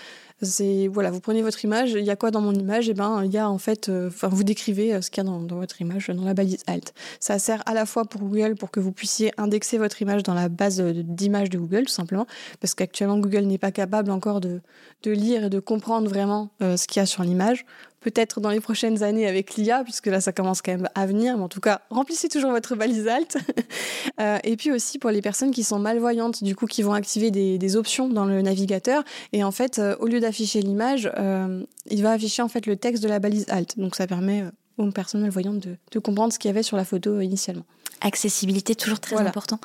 C'est 0.43 0.89
voilà, 0.89 1.11
vous 1.11 1.21
prenez 1.21 1.43
votre 1.43 1.63
image, 1.67 1.93
il 1.93 2.05
y 2.05 2.11
a 2.11 2.17
quoi 2.17 2.31
dans 2.31 2.41
mon 2.41 2.55
image? 2.55 2.89
Et 2.89 2.93
eh 2.93 2.95
ben, 2.95 3.23
il 3.25 3.31
y 3.31 3.37
a 3.37 3.51
en 3.51 3.59
fait, 3.59 3.91
euh, 3.91 4.09
enfin, 4.09 4.29
vous 4.29 4.43
décrivez 4.43 4.95
euh, 4.95 5.03
ce 5.03 5.11
qu'il 5.11 5.23
y 5.23 5.27
a 5.27 5.31
dans, 5.31 5.57
votre 5.57 5.83
image 5.83 6.09
dans 6.09 6.25
la 6.25 6.33
balise 6.33 6.63
alt. 6.67 6.95
Ça 7.21 7.39
sert 7.39 7.63
à 7.67 7.75
la 7.75 7.85
fois 7.85 8.07
pour 8.07 8.23
Google 8.23 8.55
pour 8.55 8.71
que 8.71 8.81
vous 8.81 8.91
puissiez 8.91 9.33
indexer 9.37 9.77
votre 9.77 10.01
image 10.01 10.23
dans 10.23 10.33
la 10.33 10.49
base 10.49 10.81
d'images 10.81 11.51
de 11.51 11.59
Google, 11.59 11.83
tout 11.83 11.93
simplement, 11.93 12.27
parce 12.59 12.75
qu'actuellement 12.75 13.19
Google 13.19 13.43
n'est 13.43 13.59
pas 13.59 13.71
capable 13.71 14.11
encore 14.11 14.41
de, 14.41 14.63
de 15.03 15.11
lire 15.11 15.45
et 15.45 15.51
de 15.51 15.61
comprendre 15.61 16.09
vraiment 16.09 16.49
euh, 16.63 16.79
ce 16.79 16.87
qu'il 16.87 17.01
y 17.01 17.03
a 17.03 17.07
sur 17.07 17.23
l'image 17.23 17.67
peut-être 18.01 18.41
dans 18.41 18.51
les 18.51 18.61
prochaines 18.61 19.03
années 19.03 19.27
avec 19.27 19.55
l'IA, 19.55 19.85
puisque 19.85 20.07
là, 20.07 20.21
ça 20.21 20.33
commence 20.33 20.63
quand 20.63 20.73
même 20.73 20.89
à 20.95 21.07
venir. 21.07 21.37
Mais 21.37 21.43
en 21.43 21.49
tout 21.49 21.61
cas, 21.61 21.83
remplissez 21.91 22.29
toujours 22.29 22.51
votre 22.51 22.75
balise 22.75 23.07
alt. 23.09 23.37
euh, 24.21 24.39
et 24.43 24.57
puis 24.57 24.73
aussi 24.73 24.99
pour 24.99 25.11
les 25.11 25.23
personnes 25.23 25.51
qui 25.51 25.65
sont 25.65 25.79
malvoyantes, 25.79 26.43
du 26.43 26.57
coup, 26.57 26.67
qui 26.67 26.83
vont 26.83 26.93
activer 26.93 27.31
des, 27.31 27.77
options 27.77 28.09
dans 28.09 28.25
le 28.25 28.43
navigateur. 28.43 29.05
Et 29.33 29.45
en 29.45 29.53
fait, 29.53 29.79
euh, 29.79 29.95
au 30.01 30.07
lieu 30.07 30.19
d'afficher 30.19 30.61
l'image, 30.61 31.11
euh, 31.17 31.63
il 31.89 32.03
va 32.03 32.11
afficher 32.11 32.43
en 32.43 32.49
fait 32.49 32.67
le 32.67 32.75
texte 32.77 33.03
de 33.03 33.09
la 33.09 33.21
balise 33.21 33.47
alt. 33.49 33.79
Donc 33.79 33.95
ça 33.95 34.09
permet 34.09 34.43
aux 34.79 34.91
personnes 34.91 35.23
malvoyantes 35.23 35.61
de, 35.61 35.77
de 35.93 35.99
comprendre 35.99 36.33
ce 36.33 36.39
qu'il 36.39 36.49
y 36.49 36.53
avait 36.53 36.63
sur 36.63 36.77
la 36.77 36.85
photo 36.85 37.21
initialement 37.21 37.65
accessibilité 38.01 38.75
toujours 38.75 39.01
très 39.01 39.17
important. 39.17 39.59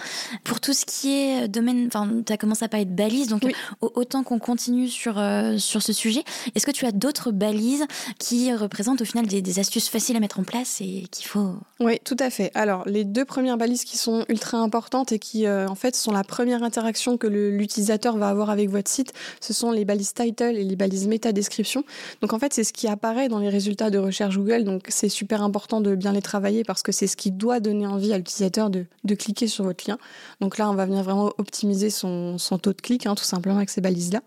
Pour 0.44 0.60
tout 0.60 0.74
ce 0.74 0.86
qui 0.86 1.14
est 1.14 1.44
euh, 1.44 1.48
domaine, 1.48 1.88
enfin, 1.88 2.10
tu 2.26 2.32
as 2.32 2.38
commencé 2.38 2.66
à 2.66 2.68
parler 2.68 2.86
de 2.86 2.94
balises, 2.94 3.28
donc 3.28 3.44
autant 3.82 4.24
qu'on 4.24 4.40
continue 4.40 4.88
sur, 4.88 5.18
euh, 5.18 5.58
sur 5.58 5.82
ce 5.82 5.94
sujet, 5.94 6.24
est-ce 6.54 6.66
que 6.66 6.72
tu 6.72 6.86
as 6.86 6.92
d'autres 6.92 7.32
balises 7.32 7.86
qui 8.20 8.54
représentent 8.54 9.02
au 9.02 9.06
final 9.06 9.26
des, 9.28 9.42
des, 9.42 9.60
astuces 9.60 9.88
faciles 9.88 10.16
à 10.18 10.20
mettre 10.20 10.40
en 10.40 10.44
place 10.44 10.82
et 10.82 11.06
qu'il 11.12 11.26
faut... 11.26 11.56
Oui, 11.80 12.00
tout 12.04 12.18
à 12.20 12.30
fait. 12.30 12.52
Alors, 12.56 12.88
les 12.88 13.06
deux 13.06 13.26
premières 13.26 13.58
balises 13.58 13.86
qui 13.86 13.98
sont 13.98 14.26
ultra 14.28 14.58
importantes 14.58 15.12
et 15.12 15.20
qui, 15.20 15.46
euh, 15.46 15.68
en 15.68 15.76
fait, 15.76 15.96
sont 15.96 16.12
la 16.12 16.24
première 16.24 16.64
interaction 16.64 17.18
que 17.18 17.28
l'utilisateur 17.28 18.18
va 18.18 18.30
avoir 18.30 18.50
avec 18.50 18.70
votre 18.70 18.90
site, 18.90 19.14
ce 19.40 19.54
sont 19.54 19.72
les 19.72 19.86
balises 19.86 20.14
title 20.14 20.56
et 20.56 20.64
les 20.64 20.76
balises 20.76 21.08
métadescription. 21.08 21.84
Donc, 22.22 22.34
en 22.34 22.40
fait, 22.40 22.54
c'est 22.54 22.64
ce 22.64 22.74
qui 22.74 22.88
apparaît 22.88 23.30
dans 23.30 23.40
les 23.40 23.50
résultats 23.50 23.90
de 23.90 23.98
recherche 23.98 24.38
Google, 24.38 24.66
donc 24.66 24.88
c'est 24.96 25.10
super 25.10 25.44
important 25.44 25.82
de 25.82 25.94
bien 25.94 26.14
les 26.14 26.22
travailler 26.22 26.64
parce 26.64 26.82
que 26.82 26.92
c'est 26.92 27.08
ce 27.08 27.18
qui 27.18 27.32
doit 27.32 27.60
donner 27.60 27.86
envie 27.86 28.14
à 28.14 28.18
utilisateur 28.18 28.70
de, 28.70 28.86
cliquer 29.16 29.48
sur 29.48 29.64
votre 29.64 29.90
lien. 29.90 29.98
Donc 30.42 30.58
là, 30.58 30.70
on 30.70 30.74
va 30.74 30.86
venir 30.86 31.04
vraiment 31.04 31.32
optimiser 31.38 31.90
son, 31.90 32.38
taux 32.62 32.74
de 32.74 32.82
clic, 32.82 33.06
hein, 33.06 33.16
tout 33.16 33.24
simplement 33.24 33.58
avec 33.58 33.70
ces 33.70 33.82
balises-là. 33.82 34.22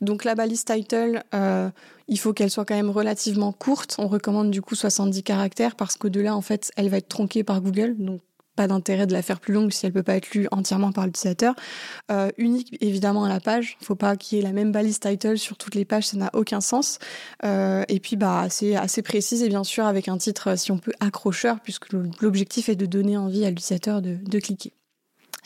Donc 0.00 0.24
la 0.24 0.34
balise 0.34 0.64
title, 0.64 1.22
euh, 1.34 1.70
il 2.08 2.18
faut 2.18 2.32
qu'elle 2.32 2.50
soit 2.50 2.64
quand 2.64 2.74
même 2.74 2.90
relativement 2.90 3.52
courte. 3.52 3.96
On 3.98 4.08
recommande 4.08 4.50
du 4.50 4.62
coup 4.62 4.74
70 4.74 5.22
caractères 5.22 5.76
parce 5.76 5.96
qu'au-delà, 5.96 6.34
en 6.34 6.42
fait, 6.42 6.72
elle 6.76 6.88
va 6.88 6.96
être 6.96 7.08
tronquée 7.08 7.44
par 7.44 7.60
Google. 7.60 7.94
Pas 8.56 8.66
d'intérêt 8.66 9.06
de 9.06 9.12
la 9.12 9.22
faire 9.22 9.38
plus 9.38 9.54
longue 9.54 9.70
si 9.70 9.86
elle 9.86 9.92
peut 9.92 10.02
pas 10.02 10.16
être 10.16 10.34
lue 10.34 10.48
entièrement 10.50 10.92
par 10.92 11.06
l'utilisateur. 11.06 11.54
Euh, 12.10 12.30
unique 12.38 12.76
évidemment 12.80 13.24
à 13.24 13.28
la 13.28 13.40
page, 13.40 13.76
faut 13.82 13.94
pas 13.94 14.16
qu'il 14.16 14.38
y 14.38 14.40
ait 14.40 14.44
la 14.44 14.52
même 14.52 14.72
balise 14.72 14.98
title 14.98 15.38
sur 15.38 15.56
toutes 15.56 15.74
les 15.74 15.84
pages, 15.84 16.06
ça 16.06 16.16
n'a 16.16 16.30
aucun 16.32 16.60
sens. 16.60 16.98
Euh, 17.44 17.84
et 17.88 18.00
puis 18.00 18.16
bah 18.16 18.46
c'est 18.50 18.74
assez 18.74 19.02
précise 19.02 19.42
et 19.42 19.48
bien 19.48 19.64
sûr 19.64 19.86
avec 19.86 20.08
un 20.08 20.18
titre 20.18 20.56
si 20.58 20.72
on 20.72 20.78
peut 20.78 20.92
accrocheur 21.00 21.60
puisque 21.60 21.92
l'objectif 21.92 22.68
est 22.68 22.76
de 22.76 22.86
donner 22.86 23.16
envie 23.16 23.44
à 23.44 23.50
l'utilisateur 23.50 24.02
de 24.02 24.38
cliquer. 24.38 24.72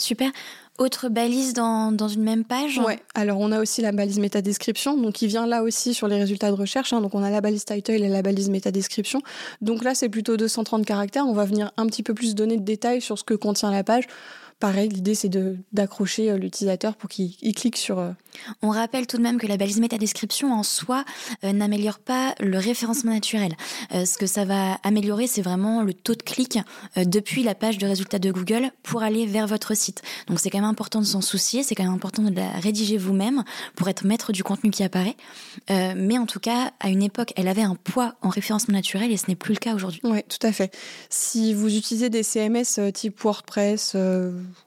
Super. 0.01 0.31
Autre 0.81 1.11
balise 1.11 1.53
dans, 1.53 2.09
une 2.09 2.23
même 2.23 2.43
page 2.43 2.79
Ouais, 2.79 2.99
alors 3.15 3.39
on 3.39 3.53
a 3.53 3.61
aussi 3.61 3.83
la 3.83 3.93
balise 3.93 4.19
métadescription, 4.19 4.97
donc 4.97 5.13
qui 5.13 5.27
vient 5.27 5.47
là 5.47 5.63
aussi 5.63 5.93
sur 5.93 6.09
les 6.09 6.17
résultats 6.17 6.51
de 6.51 6.57
recherche. 6.57 6.95
Hein. 6.95 7.03
donc 7.03 7.15
on 7.15 7.23
a 7.23 7.29
la 7.29 7.43
balise 7.43 7.67
title 7.67 8.03
et 8.03 8.09
la 8.09 8.23
balise 8.23 8.49
métadescription. 8.49 9.21
Donc 9.61 9.85
là 9.85 9.95
c'est 9.95 10.09
plutôt 10.09 10.39
230 10.39 10.87
caractères, 10.87 11.27
on 11.27 11.35
va 11.35 11.45
venir 11.45 11.71
un 11.77 11.85
petit 11.85 12.03
peu 12.03 12.15
plus 12.15 12.35
donner 12.35 12.57
de 12.57 12.63
détails 12.63 13.03
sur 13.03 13.19
ce 13.19 13.25
que 13.25 13.35
contient 13.35 13.71
la 13.71 13.85
page 13.85 14.07
pareil, 14.61 14.89
l'idée 14.91 15.15
c'est 15.15 15.31
d'accrocher 15.73 16.31
euh, 16.31 16.39
l'utilisateur 16.39 16.95
pour 16.95 17.09
qu'il 17.09 17.55
clique 17.55 17.77
sur. 17.77 17.99
Euh, 18.35 18.53
On 18.63 18.71
rappelle 18.71 19.07
tout 19.07 19.17
de 19.17 19.23
même 19.23 19.39
que 19.39 19.47
la 19.47 19.57
balise 19.57 19.81
métadescription 19.81 20.53
en 20.53 20.63
soi 20.63 21.05
euh, 21.45 21.53
n'améliore 21.53 21.99
pas 21.99 22.35
le 22.41 22.59
référencement 22.59 23.13
naturel. 23.13 23.57
ce 23.93 24.19
que 24.19 24.27
ça 24.27 24.45
va 24.45 24.75
améliorer, 24.83 25.27
c'est 25.27 25.43
vraiment 25.43 25.83
le 25.83 25.95
taux 25.95 26.15
de 26.15 26.23
clic 26.23 26.59
depuis 26.97 27.43
la 27.43 27.55
page 27.55 27.79
de 27.79 27.87
résultats 27.87 28.19
de 28.19 28.31
Google 28.31 28.71
pour 28.83 29.03
aller 29.03 29.27
vers 29.27 29.47
votre 29.47 29.75
site. 29.75 30.03
Donc 30.29 30.41
c'est 30.41 30.51
quand 30.51 30.61
même 30.61 30.69
important 30.69 31.01
de 31.01 31.07
s'en 31.07 31.21
soucier, 31.21 31.63
c'est 31.63 31.75
quand 31.75 31.85
même 31.85 31.93
important 31.93 32.23
de 32.23 32.35
la 32.35 32.51
rédiger 32.51 32.97
vous-même 32.97 33.45
pour 33.75 33.89
être 33.89 34.05
maître 34.05 34.33
du 34.33 34.43
contenu 34.43 34.71
qui 34.71 34.83
apparaît. 34.83 35.17
mais 35.69 36.19
en 36.19 36.27
tout 36.27 36.41
cas, 36.41 36.73
à 36.81 36.89
une 36.89 37.03
époque, 37.03 37.33
elle 37.37 37.49
avait 37.49 37.63
un 37.63 37.75
poids 37.75 38.15
en 38.23 38.29
référencement 38.29 38.75
naturel 38.75 39.11
et 39.11 39.17
ce 39.17 39.27
n'est 39.29 39.37
plus 39.37 39.55
le 39.55 39.59
cas 39.59 39.75
aujourd'hui. 39.75 40.01
Oui, 40.05 40.23
tout 40.29 40.45
à 40.47 40.53
fait. 40.53 40.73
Si 41.09 41.55
vous 41.55 41.75
utilisez 41.75 42.11
des 42.11 42.23
CMS 42.23 42.93
type 42.93 43.21
WordPress, 43.21 43.97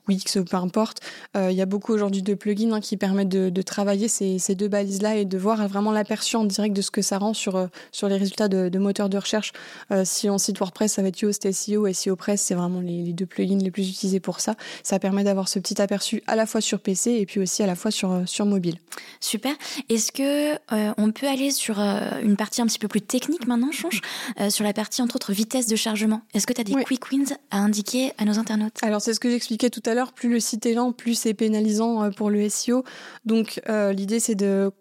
Wix, 0.08 0.38
peu 0.50 0.58
importe. 0.58 1.00
Euh, 1.36 1.52
il 1.52 1.58
y 1.58 1.62
a 1.62 1.66
beaucoup 1.66 1.94
aujourd'hui 1.94 2.22
de 2.22 2.34
plugins 2.34 2.74
hein, 2.74 2.82
qui 2.82 2.98
permettent 2.98 3.30
de, 3.30 3.53
de 3.54 3.62
travailler 3.62 4.08
ces, 4.08 4.40
ces 4.40 4.56
deux 4.56 4.68
balises-là 4.68 5.16
et 5.16 5.26
de 5.26 5.38
voir 5.38 5.68
vraiment 5.68 5.92
l'aperçu 5.92 6.36
en 6.36 6.44
direct 6.44 6.76
de 6.76 6.82
ce 6.82 6.92
que 6.92 7.02
ça 7.02 7.18
rend 7.18 7.34
sur, 7.34 7.56
euh, 7.56 7.68
sur 7.92 8.08
les 8.08 8.18
résultats 8.18 8.48
de, 8.48 8.70
de 8.70 8.80
moteurs 8.80 9.10
de 9.10 9.18
recherche. 9.18 9.54
Euh, 9.92 10.04
si 10.06 10.30
on 10.30 10.38
cite 10.38 10.60
WordPress, 10.60 10.94
ça 10.94 11.02
va 11.02 11.08
être 11.10 11.22
Yoast 11.22 11.50
SEO 11.52 11.88
et 11.88 11.94
SEO 11.94 12.16
Press, 12.16 12.42
c'est 12.42 12.56
vraiment 12.56 12.82
les, 12.82 13.04
les, 13.04 13.14
deux 13.14 13.26
plugins 13.26 13.58
les 13.58 13.72
plus 13.72 13.90
utilisés 13.90 14.20
pour 14.20 14.40
ça. 14.40 14.56
Ça 14.84 15.00
permet 15.00 15.24
d'avoir 15.24 15.48
ce 15.48 15.60
petit 15.60 15.82
aperçu 15.82 16.24
à 16.28 16.36
la 16.36 16.46
fois 16.46 16.62
sur 16.62 16.80
PC 16.80 17.12
et 17.12 17.26
puis 17.26 17.40
aussi 17.40 17.64
à 17.64 17.68
la 17.68 17.76
fois 17.76 17.92
sur, 17.92 18.12
euh, 18.12 18.26
sur 18.26 18.46
mobile. 18.46 18.78
Super. 19.20 19.54
Est-ce 19.90 20.12
que 20.12 20.54
euh, 20.54 20.94
on 20.98 21.12
peut 21.12 21.28
aller 21.28 21.52
sur 21.52 21.80
une 21.80 22.36
partie 22.36 22.62
un 22.62 22.66
petit 22.66 22.80
peu 22.80 22.88
plus 22.88 23.02
technique 23.02 23.48
maintenant, 23.48 23.72
Change, 23.72 24.02
sur 24.50 24.64
la 24.64 24.74
partie 24.74 25.02
entre 25.02 25.16
autres 25.16 25.34
vitesse 25.34 25.68
de 25.68 25.76
chargement? 25.76 26.22
Est-ce 26.34 26.48
que 26.48 26.54
tu 26.54 26.62
as 26.62 26.64
des 26.64 26.74
quick 26.84 27.12
wins 27.12 27.38
à 27.52 27.58
indiquer 27.58 28.14
à 28.18 28.26
nos 28.26 28.40
internautes? 28.40 28.78
Alors 28.82 29.02
c'est 29.02 29.14
ce 29.14 29.20
que 29.20 29.30
j'expliquais 29.30 29.70
tout 29.70 29.82
à 29.86 29.94
l'heure, 29.94 30.14
plus 30.14 30.30
le 30.30 30.40
site 30.40 30.66
est 30.66 30.74
lent, 30.74 30.92
plus 30.92 31.16
c'est 31.16 31.34
pénalisant 31.34 32.12
pour 32.12 32.30
le 32.30 32.48
SEO. 32.50 32.84
Donc 33.26 33.43
euh, 33.70 33.94
l'idée 33.94 34.20
c'est 34.20 34.36
de 34.36 34.72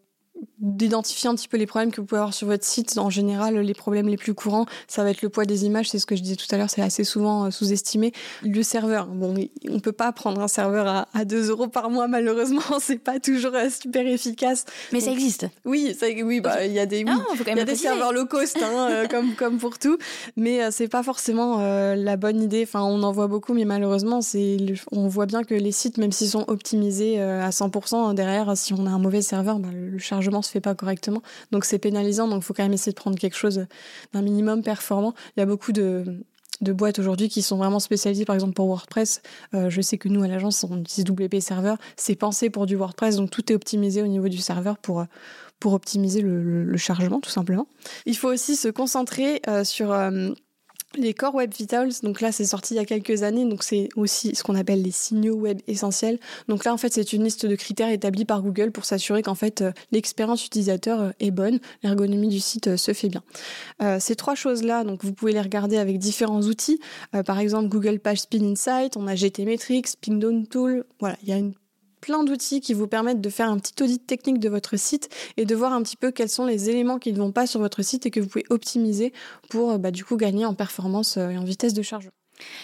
d'identifier 0.58 1.28
un 1.28 1.34
petit 1.34 1.48
peu 1.48 1.56
les 1.56 1.66
problèmes 1.66 1.90
que 1.90 2.00
vous 2.00 2.06
pouvez 2.06 2.20
avoir 2.20 2.34
sur 2.34 2.46
votre 2.46 2.64
site. 2.64 2.96
En 2.98 3.10
général, 3.10 3.58
les 3.58 3.74
problèmes 3.74 4.08
les 4.08 4.16
plus 4.16 4.34
courants, 4.34 4.66
ça 4.88 5.02
va 5.02 5.10
être 5.10 5.22
le 5.22 5.28
poids 5.28 5.44
des 5.44 5.64
images. 5.64 5.90
C'est 5.90 5.98
ce 5.98 6.06
que 6.06 6.16
je 6.16 6.22
disais 6.22 6.36
tout 6.36 6.46
à 6.50 6.56
l'heure, 6.56 6.70
c'est 6.70 6.82
assez 6.82 7.04
souvent 7.04 7.50
sous-estimé. 7.50 8.12
Le 8.42 8.62
serveur, 8.62 9.06
bon, 9.06 9.34
on 9.68 9.80
peut 9.80 9.92
pas 9.92 10.12
prendre 10.12 10.40
un 10.40 10.48
serveur 10.48 10.86
à, 10.86 11.08
à 11.14 11.24
2 11.24 11.50
euros 11.50 11.68
par 11.68 11.90
mois, 11.90 12.08
malheureusement. 12.08 12.62
C'est 12.80 12.98
pas 12.98 13.20
toujours 13.20 13.52
super 13.70 14.06
efficace. 14.06 14.64
Mais 14.92 15.00
ça 15.00 15.12
existe. 15.12 15.46
Oui, 15.64 15.94
ça, 15.98 16.06
oui, 16.24 16.40
bah, 16.40 16.64
il 16.64 16.72
y 16.72 16.78
a 16.78 16.86
des, 16.86 17.04
oui, 17.04 17.12
il 17.46 17.56
y 17.56 17.60
a 17.60 17.64
des 17.64 17.76
serveurs 17.76 18.12
low 18.12 18.26
cost, 18.26 18.58
hein, 18.62 19.04
comme, 19.10 19.34
comme 19.34 19.58
pour 19.58 19.78
tout. 19.78 19.98
Mais 20.36 20.70
c'est 20.70 20.88
pas 20.88 21.02
forcément 21.02 21.58
la 21.94 22.16
bonne 22.16 22.42
idée. 22.42 22.62
Enfin, 22.64 22.82
on 22.82 23.02
en 23.02 23.12
voit 23.12 23.28
beaucoup, 23.28 23.54
mais 23.54 23.64
malheureusement, 23.64 24.20
c'est, 24.20 24.56
on 24.90 25.08
voit 25.08 25.26
bien 25.26 25.44
que 25.44 25.54
les 25.54 25.72
sites, 25.72 25.98
même 25.98 26.12
s'ils 26.12 26.30
sont 26.30 26.44
optimisés 26.48 27.20
à 27.20 27.50
100%, 27.50 28.14
derrière, 28.14 28.56
si 28.56 28.72
on 28.72 28.86
a 28.86 28.90
un 28.90 28.98
mauvais 28.98 29.22
serveur, 29.22 29.58
bah, 29.58 29.68
le 29.72 29.98
chargement 29.98 30.31
se 30.40 30.50
fait 30.50 30.60
pas 30.60 30.74
correctement. 30.74 31.20
Donc 31.50 31.66
c'est 31.66 31.78
pénalisant. 31.78 32.28
Donc 32.28 32.42
il 32.42 32.44
faut 32.44 32.54
quand 32.54 32.62
même 32.62 32.72
essayer 32.72 32.92
de 32.92 32.96
prendre 32.96 33.18
quelque 33.18 33.36
chose 33.36 33.66
d'un 34.14 34.22
minimum 34.22 34.62
performant. 34.62 35.12
Il 35.36 35.40
y 35.40 35.42
a 35.42 35.46
beaucoup 35.46 35.72
de, 35.72 36.22
de 36.62 36.72
boîtes 36.72 36.98
aujourd'hui 36.98 37.28
qui 37.28 37.42
sont 37.42 37.56
vraiment 37.56 37.80
spécialisées, 37.80 38.24
par 38.24 38.34
exemple 38.34 38.54
pour 38.54 38.66
WordPress. 38.66 39.20
Euh, 39.54 39.68
je 39.68 39.80
sais 39.82 39.98
que 39.98 40.08
nous, 40.08 40.22
à 40.22 40.28
l'agence, 40.28 40.64
on 40.64 40.80
utilise 40.80 41.10
WP 41.10 41.40
Server. 41.40 41.74
C'est 41.96 42.14
pensé 42.14 42.48
pour 42.48 42.66
du 42.66 42.76
WordPress, 42.76 43.16
donc 43.16 43.30
tout 43.30 43.52
est 43.52 43.54
optimisé 43.54 44.02
au 44.02 44.06
niveau 44.06 44.28
du 44.28 44.38
serveur 44.38 44.78
pour, 44.78 45.04
pour 45.58 45.74
optimiser 45.74 46.22
le, 46.22 46.76
chargement, 46.76 47.20
tout 47.20 47.30
simplement. 47.30 47.66
Il 48.06 48.16
faut 48.16 48.28
aussi 48.28 48.56
se 48.56 48.68
concentrer 48.68 49.42
euh, 49.48 49.64
sur... 49.64 49.92
Euh, 49.92 50.30
les 50.96 51.14
Core 51.14 51.34
Web 51.34 51.52
Vitals, 51.52 51.92
donc 52.02 52.20
là 52.20 52.32
c'est 52.32 52.44
sorti 52.44 52.74
il 52.74 52.76
y 52.76 52.80
a 52.80 52.84
quelques 52.84 53.22
années, 53.22 53.44
donc 53.44 53.62
c'est 53.62 53.88
aussi 53.96 54.34
ce 54.34 54.42
qu'on 54.42 54.54
appelle 54.54 54.82
les 54.82 54.90
signaux 54.90 55.34
web 55.34 55.60
essentiels. 55.66 56.18
Donc 56.48 56.64
là 56.64 56.72
en 56.72 56.76
fait 56.76 56.92
c'est 56.92 57.12
une 57.12 57.24
liste 57.24 57.46
de 57.46 57.54
critères 57.54 57.90
établis 57.90 58.24
par 58.24 58.42
Google 58.42 58.70
pour 58.72 58.84
s'assurer 58.84 59.22
qu'en 59.22 59.34
fait 59.34 59.62
euh, 59.62 59.72
l'expérience 59.90 60.46
utilisateur 60.46 61.00
euh, 61.00 61.10
est 61.20 61.30
bonne, 61.30 61.60
l'ergonomie 61.82 62.28
du 62.28 62.40
site 62.40 62.68
euh, 62.68 62.76
se 62.76 62.92
fait 62.92 63.08
bien. 63.08 63.22
ces 64.00 64.16
trois 64.16 64.34
choses-là, 64.34 64.84
donc 64.84 65.04
vous 65.04 65.12
pouvez 65.12 65.32
les 65.32 65.40
regarder 65.40 65.76
avec 65.76 65.98
différents 65.98 66.42
outils, 66.42 66.80
par 67.26 67.38
exemple 67.38 67.68
Google 67.68 67.98
Page 67.98 68.22
Speed 68.22 68.42
Insight, 68.42 68.96
on 68.96 69.06
a 69.06 69.14
GTmetrix, 69.14 69.82
Pingdom 70.00 70.44
Tool, 70.44 70.84
voilà, 71.00 71.16
il 71.22 71.28
y 71.28 71.32
a 71.32 71.36
une 71.36 71.52
plein 72.02 72.24
d'outils 72.24 72.60
qui 72.60 72.74
vous 72.74 72.86
permettent 72.86 73.22
de 73.22 73.30
faire 73.30 73.48
un 73.48 73.58
petit 73.58 73.82
audit 73.82 74.06
technique 74.06 74.40
de 74.40 74.50
votre 74.50 74.76
site 74.76 75.08
et 75.38 75.46
de 75.46 75.54
voir 75.54 75.72
un 75.72 75.82
petit 75.82 75.96
peu 75.96 76.10
quels 76.10 76.28
sont 76.28 76.44
les 76.44 76.68
éléments 76.68 76.98
qui 76.98 77.12
ne 77.12 77.18
vont 77.18 77.32
pas 77.32 77.46
sur 77.46 77.60
votre 77.60 77.80
site 77.82 78.04
et 78.04 78.10
que 78.10 78.20
vous 78.20 78.26
pouvez 78.26 78.44
optimiser 78.50 79.14
pour 79.48 79.78
bah, 79.78 79.90
du 79.90 80.04
coup 80.04 80.16
gagner 80.16 80.44
en 80.44 80.54
performance 80.54 81.16
euh, 81.16 81.30
et 81.30 81.38
en 81.38 81.44
vitesse 81.44 81.72
de 81.72 81.82
chargement. 81.82 82.12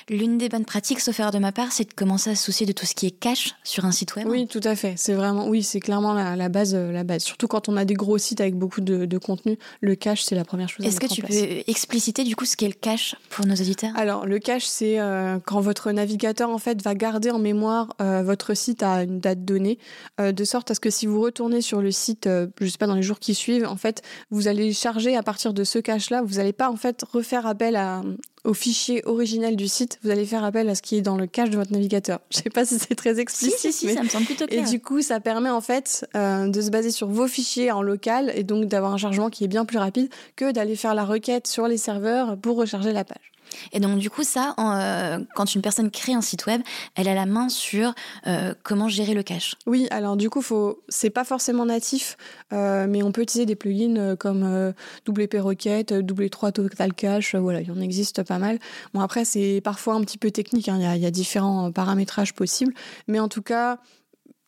L'une 0.08 0.38
des 0.38 0.48
bonnes 0.48 0.64
pratiques, 0.64 1.00
sauf 1.00 1.18
erreur 1.20 1.32
de 1.32 1.38
ma 1.38 1.52
part, 1.52 1.72
c'est 1.72 1.88
de 1.88 1.92
commencer 1.92 2.30
à 2.30 2.34
se 2.34 2.44
soucier 2.44 2.66
de 2.66 2.72
tout 2.72 2.86
ce 2.86 2.94
qui 2.94 3.06
est 3.06 3.10
cache 3.10 3.54
sur 3.64 3.84
un 3.84 3.92
site 3.92 4.16
web. 4.16 4.26
Oui, 4.28 4.46
tout 4.46 4.60
à 4.64 4.74
fait. 4.74 4.94
C'est 4.96 5.12
vraiment, 5.12 5.48
oui, 5.48 5.62
c'est 5.62 5.80
clairement 5.80 6.14
la, 6.14 6.48
base, 6.48 6.74
euh, 6.74 6.92
la 6.92 7.04
base. 7.04 7.22
Surtout 7.22 7.48
quand 7.48 7.68
on 7.68 7.76
a 7.76 7.84
des 7.84 7.94
gros 7.94 8.18
sites 8.18 8.40
avec 8.40 8.54
beaucoup 8.54 8.80
de, 8.80 9.18
contenu, 9.18 9.58
le 9.80 9.94
cache, 9.94 10.22
c'est 10.22 10.34
la 10.34 10.44
première 10.44 10.68
chose. 10.68 10.86
Est-ce 10.86 11.00
que 11.00 11.06
tu 11.06 11.22
peux 11.22 11.34
expliciter 11.66 12.24
du 12.24 12.36
coup 12.36 12.44
ce 12.44 12.56
qu'est 12.56 12.68
le 12.68 12.72
cache 12.72 13.16
pour 13.30 13.46
nos 13.46 13.54
auditeurs? 13.54 13.90
Alors, 13.96 14.26
le 14.26 14.38
cache, 14.38 14.64
c'est 14.64 15.00
euh, 15.00 15.38
quand 15.44 15.60
votre 15.60 15.90
navigateur 15.92 16.50
en 16.50 16.58
fait 16.58 16.80
va 16.82 16.94
garder 16.94 17.30
en 17.30 17.38
mémoire 17.38 17.94
euh, 18.00 18.22
votre 18.22 18.54
site 18.54 18.82
à 18.82 19.02
une 19.02 19.20
date 19.20 19.44
donnée, 19.44 19.78
de 20.18 20.44
sorte 20.44 20.70
à 20.70 20.74
ce 20.74 20.80
que 20.80 20.90
si 20.90 21.06
vous 21.06 21.20
retournez 21.20 21.60
sur 21.60 21.82
le 21.82 21.90
site, 21.90 22.28
je 22.28 22.66
sais 22.66 22.78
pas 22.78 22.86
dans 22.86 22.94
les 22.94 23.02
jours 23.02 23.18
qui 23.18 23.34
suivent, 23.34 23.66
en 23.66 23.76
fait, 23.76 24.02
vous 24.30 24.48
allez 24.48 24.72
charger 24.72 25.16
à 25.16 25.22
partir 25.22 25.52
de 25.52 25.64
ce 25.64 25.78
cache-là. 25.78 26.22
Vous 26.22 26.36
n'allez 26.36 26.52
pas 26.52 26.70
en 26.70 26.76
fait 26.76 27.02
refaire 27.02 27.46
appel 27.46 27.76
à, 27.76 28.02
au 28.48 28.54
fichier 28.54 29.02
originel 29.04 29.56
du 29.56 29.68
site, 29.68 29.98
vous 30.02 30.10
allez 30.10 30.24
faire 30.24 30.42
appel 30.42 30.70
à 30.70 30.74
ce 30.74 30.80
qui 30.80 30.96
est 30.96 31.02
dans 31.02 31.16
le 31.16 31.26
cache 31.26 31.50
de 31.50 31.56
votre 31.56 31.70
navigateur. 31.70 32.20
Je 32.30 32.38
ne 32.38 32.42
sais 32.44 32.50
pas 32.50 32.64
si 32.64 32.78
c'est 32.78 32.94
très 32.94 33.20
explicite. 33.20 33.58
Si, 33.58 33.72
si, 33.74 33.94
ça 33.94 34.02
me 34.02 34.08
semble 34.08 34.24
plutôt 34.24 34.46
clair. 34.46 34.66
Et 34.66 34.70
du 34.70 34.80
coup, 34.80 35.02
ça 35.02 35.20
permet 35.20 35.50
en 35.50 35.60
fait 35.60 36.08
euh, 36.16 36.48
de 36.48 36.60
se 36.62 36.70
baser 36.70 36.90
sur 36.90 37.08
vos 37.08 37.28
fichiers 37.28 37.70
en 37.70 37.82
local 37.82 38.32
et 38.34 38.44
donc 38.44 38.64
d'avoir 38.64 38.94
un 38.94 38.96
chargement 38.96 39.28
qui 39.28 39.44
est 39.44 39.48
bien 39.48 39.66
plus 39.66 39.76
rapide 39.76 40.08
que 40.34 40.50
d'aller 40.50 40.76
faire 40.76 40.94
la 40.94 41.04
requête 41.04 41.46
sur 41.46 41.68
les 41.68 41.76
serveurs 41.76 42.38
pour 42.38 42.56
recharger 42.56 42.92
la 42.92 43.04
page. 43.04 43.32
Et 43.72 43.80
donc 43.80 43.98
du 43.98 44.10
coup, 44.10 44.22
ça, 44.22 44.54
euh, 44.58 45.24
quand 45.34 45.54
une 45.54 45.62
personne 45.62 45.90
crée 45.90 46.14
un 46.14 46.20
site 46.20 46.46
web, 46.46 46.62
elle 46.94 47.08
a 47.08 47.14
la 47.14 47.26
main 47.26 47.48
sur 47.48 47.94
euh, 48.26 48.54
comment 48.62 48.88
gérer 48.88 49.14
le 49.14 49.22
cache. 49.22 49.54
Oui, 49.66 49.86
alors 49.90 50.16
du 50.16 50.30
coup, 50.30 50.42
faut, 50.42 50.82
c'est 50.88 51.10
pas 51.10 51.24
forcément 51.24 51.66
natif, 51.66 52.16
euh, 52.52 52.86
mais 52.88 53.02
on 53.02 53.12
peut 53.12 53.22
utiliser 53.22 53.46
des 53.46 53.56
plugins 53.56 54.16
comme 54.16 54.72
WP 55.06 55.36
Rocket, 55.38 55.92
W3 55.92 56.52
Total 56.52 56.92
Cache, 56.92 57.34
voilà, 57.34 57.60
il 57.60 57.70
en 57.70 57.80
existe 57.80 58.22
pas 58.22 58.38
mal. 58.38 58.58
Bon 58.94 59.00
après, 59.00 59.24
c'est 59.24 59.60
parfois 59.62 59.94
un 59.94 60.00
petit 60.00 60.18
peu 60.18 60.30
technique, 60.30 60.68
hein, 60.68 60.78
il 60.94 61.02
y, 61.02 61.06
a 61.06 61.10
différents 61.10 61.72
paramétrages 61.72 62.34
possibles, 62.34 62.74
mais 63.06 63.20
en 63.20 63.28
tout 63.28 63.42
cas, 63.42 63.78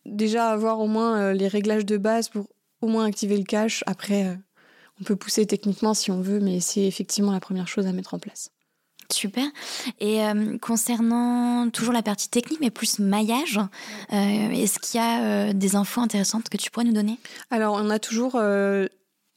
déjà 0.06 0.48
avoir 0.48 0.80
au 0.80 0.86
moins 0.86 1.32
les 1.32 1.48
réglages 1.48 1.86
de 1.86 1.96
base 1.96 2.28
pour 2.28 2.46
au 2.80 2.88
moins 2.88 3.04
activer 3.04 3.36
le 3.36 3.44
cache. 3.44 3.84
Après, 3.86 4.38
on 5.00 5.04
peut 5.04 5.16
pousser 5.16 5.46
techniquement 5.46 5.94
si 5.94 6.10
on 6.10 6.20
veut, 6.20 6.40
mais 6.40 6.60
c'est 6.60 6.84
effectivement 6.84 7.32
la 7.32 7.40
première 7.40 7.68
chose 7.68 7.86
à 7.86 7.92
mettre 7.92 8.14
en 8.14 8.18
place. 8.18 8.50
Super. 9.12 9.44
Et 9.98 10.24
euh, 10.24 10.58
concernant 10.58 11.68
toujours 11.70 11.92
la 11.92 12.02
partie 12.02 12.28
technique, 12.28 12.60
mais 12.60 12.70
plus 12.70 12.98
maillage, 12.98 13.58
euh, 14.12 14.50
est-ce 14.50 14.78
qu'il 14.78 15.00
y 15.00 15.02
a 15.02 15.22
euh, 15.22 15.52
des 15.52 15.76
infos 15.76 16.00
intéressantes 16.00 16.48
que 16.48 16.56
tu 16.56 16.70
pourrais 16.70 16.86
nous 16.86 16.92
donner? 16.92 17.18
Alors, 17.50 17.74
on 17.74 17.90
a 17.90 17.98
toujours 17.98 18.40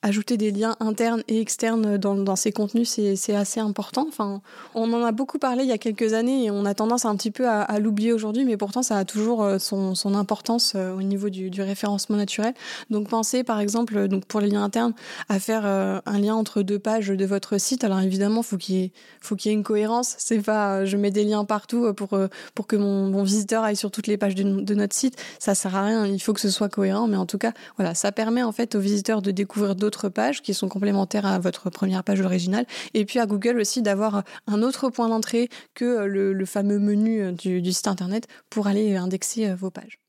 ajouter 0.04 0.36
des 0.38 0.52
liens 0.52 0.76
internes 0.82 1.24
et 1.30 1.40
externes 1.40 1.98
dans, 1.98 2.16
dans 2.16 2.36
ces 2.36 2.52
contenus, 2.52 2.90
c'est 2.90 3.36
assez 3.36 3.62
important. 3.62 4.06
Enfin, 4.08 4.42
on 4.76 4.92
en 4.94 5.04
a 5.04 5.14
beaucoup 5.14 5.40
parlé 5.40 5.64
il 5.64 5.70
y 5.70 5.74
a 5.74 5.78
quelques 5.78 6.14
années 6.14 6.46
et 6.46 6.52
on 6.52 6.66
a 6.66 6.74
tendance 6.74 7.06
un 7.06 7.16
petit 7.16 7.32
peu 7.32 7.48
à, 7.48 7.80
l'oublier 7.80 8.12
aujourd'hui, 8.12 8.44
mais 8.44 8.58
pourtant 8.58 8.84
ça 8.84 8.98
a 8.98 9.06
toujours 9.06 9.44
euh, 9.44 9.58
son, 9.60 9.96
son 9.96 10.14
importance 10.14 10.74
euh, 10.76 10.94
au 10.94 11.02
niveau 11.02 11.30
du, 11.30 11.50
du, 11.50 11.62
référencement 11.62 12.18
naturel. 12.18 12.54
Donc 12.90 13.08
pensez 13.08 13.44
par 13.44 13.62
exemple, 13.62 14.10
donc 14.10 14.26
pour 14.26 14.42
les 14.42 14.50
liens 14.50 14.64
internes, 14.64 14.94
à 15.30 15.40
faire 15.40 15.64
euh, 15.66 16.00
un 16.06 16.20
lien 16.20 16.36
entre 16.36 16.62
deux 16.62 16.80
pages 16.80 17.08
de 17.08 17.26
votre 17.26 17.58
site. 17.58 17.86
Alors 17.86 18.02
évidemment, 18.02 18.44
faut 18.44 18.58
qu'il 18.58 18.92
faut 19.22 19.38
qu'il 19.38 19.52
y 19.52 19.54
ait 19.54 19.58
une 19.58 19.64
cohérence. 19.64 20.16
C'est 20.18 20.42
pas 20.42 20.84
je 20.84 20.98
mets 20.98 21.12
des 21.12 21.24
liens 21.24 21.46
partout 21.46 21.94
pour 21.94 22.20
pour 22.56 22.68
que 22.68 22.76
mon, 22.76 23.24
visiteur 23.24 23.64
aille 23.64 23.78
sur 23.78 23.90
toutes 23.90 24.08
les 24.08 24.18
pages 24.18 24.36
de, 24.36 24.44
de 24.44 24.76
notre 24.76 24.94
site. 24.94 25.16
Ça 25.40 25.56
sert 25.56 25.76
à 25.78 25.86
rien. 25.86 26.06
Il 26.06 26.20
faut 26.20 26.34
que 26.34 26.42
ce 26.42 26.50
soit 26.50 26.68
cohérent, 26.68 27.08
mais 27.08 27.16
en 27.16 27.26
tout 27.26 27.38
cas, 27.38 27.54
voilà, 27.78 27.96
ça 27.96 28.12
permet 28.12 28.44
en 28.44 28.52
fait 28.52 28.76
aux 28.76 28.80
visiteurs 28.80 29.22
de 29.22 29.32
découvrir 29.32 29.76
d'autres 29.76 29.93
pages 30.10 30.42
qui 30.42 30.54
sont 30.54 30.70
complémentaires 30.70 31.26
à 31.26 31.40
votre 31.40 31.70
première 31.70 32.04
page 32.04 32.22
originale. 32.22 32.66
Et 32.94 33.06
puis 33.06 33.20
à 33.20 33.26
Google 33.26 33.60
aussi 33.60 33.82
d'avoir 33.82 34.24
un 34.48 34.62
autre 34.62 34.90
point 34.90 35.10
d'entrée 35.10 35.50
que 35.74 36.06
le, 36.06 36.46
fameux 36.46 36.80
menu 36.80 37.32
du, 37.32 37.72
site 37.72 37.88
internet 37.88 38.28
pour 38.50 38.68
aller 38.68 38.96
indexer 38.96 39.54
vos 39.54 39.70
pages. 39.72 40.00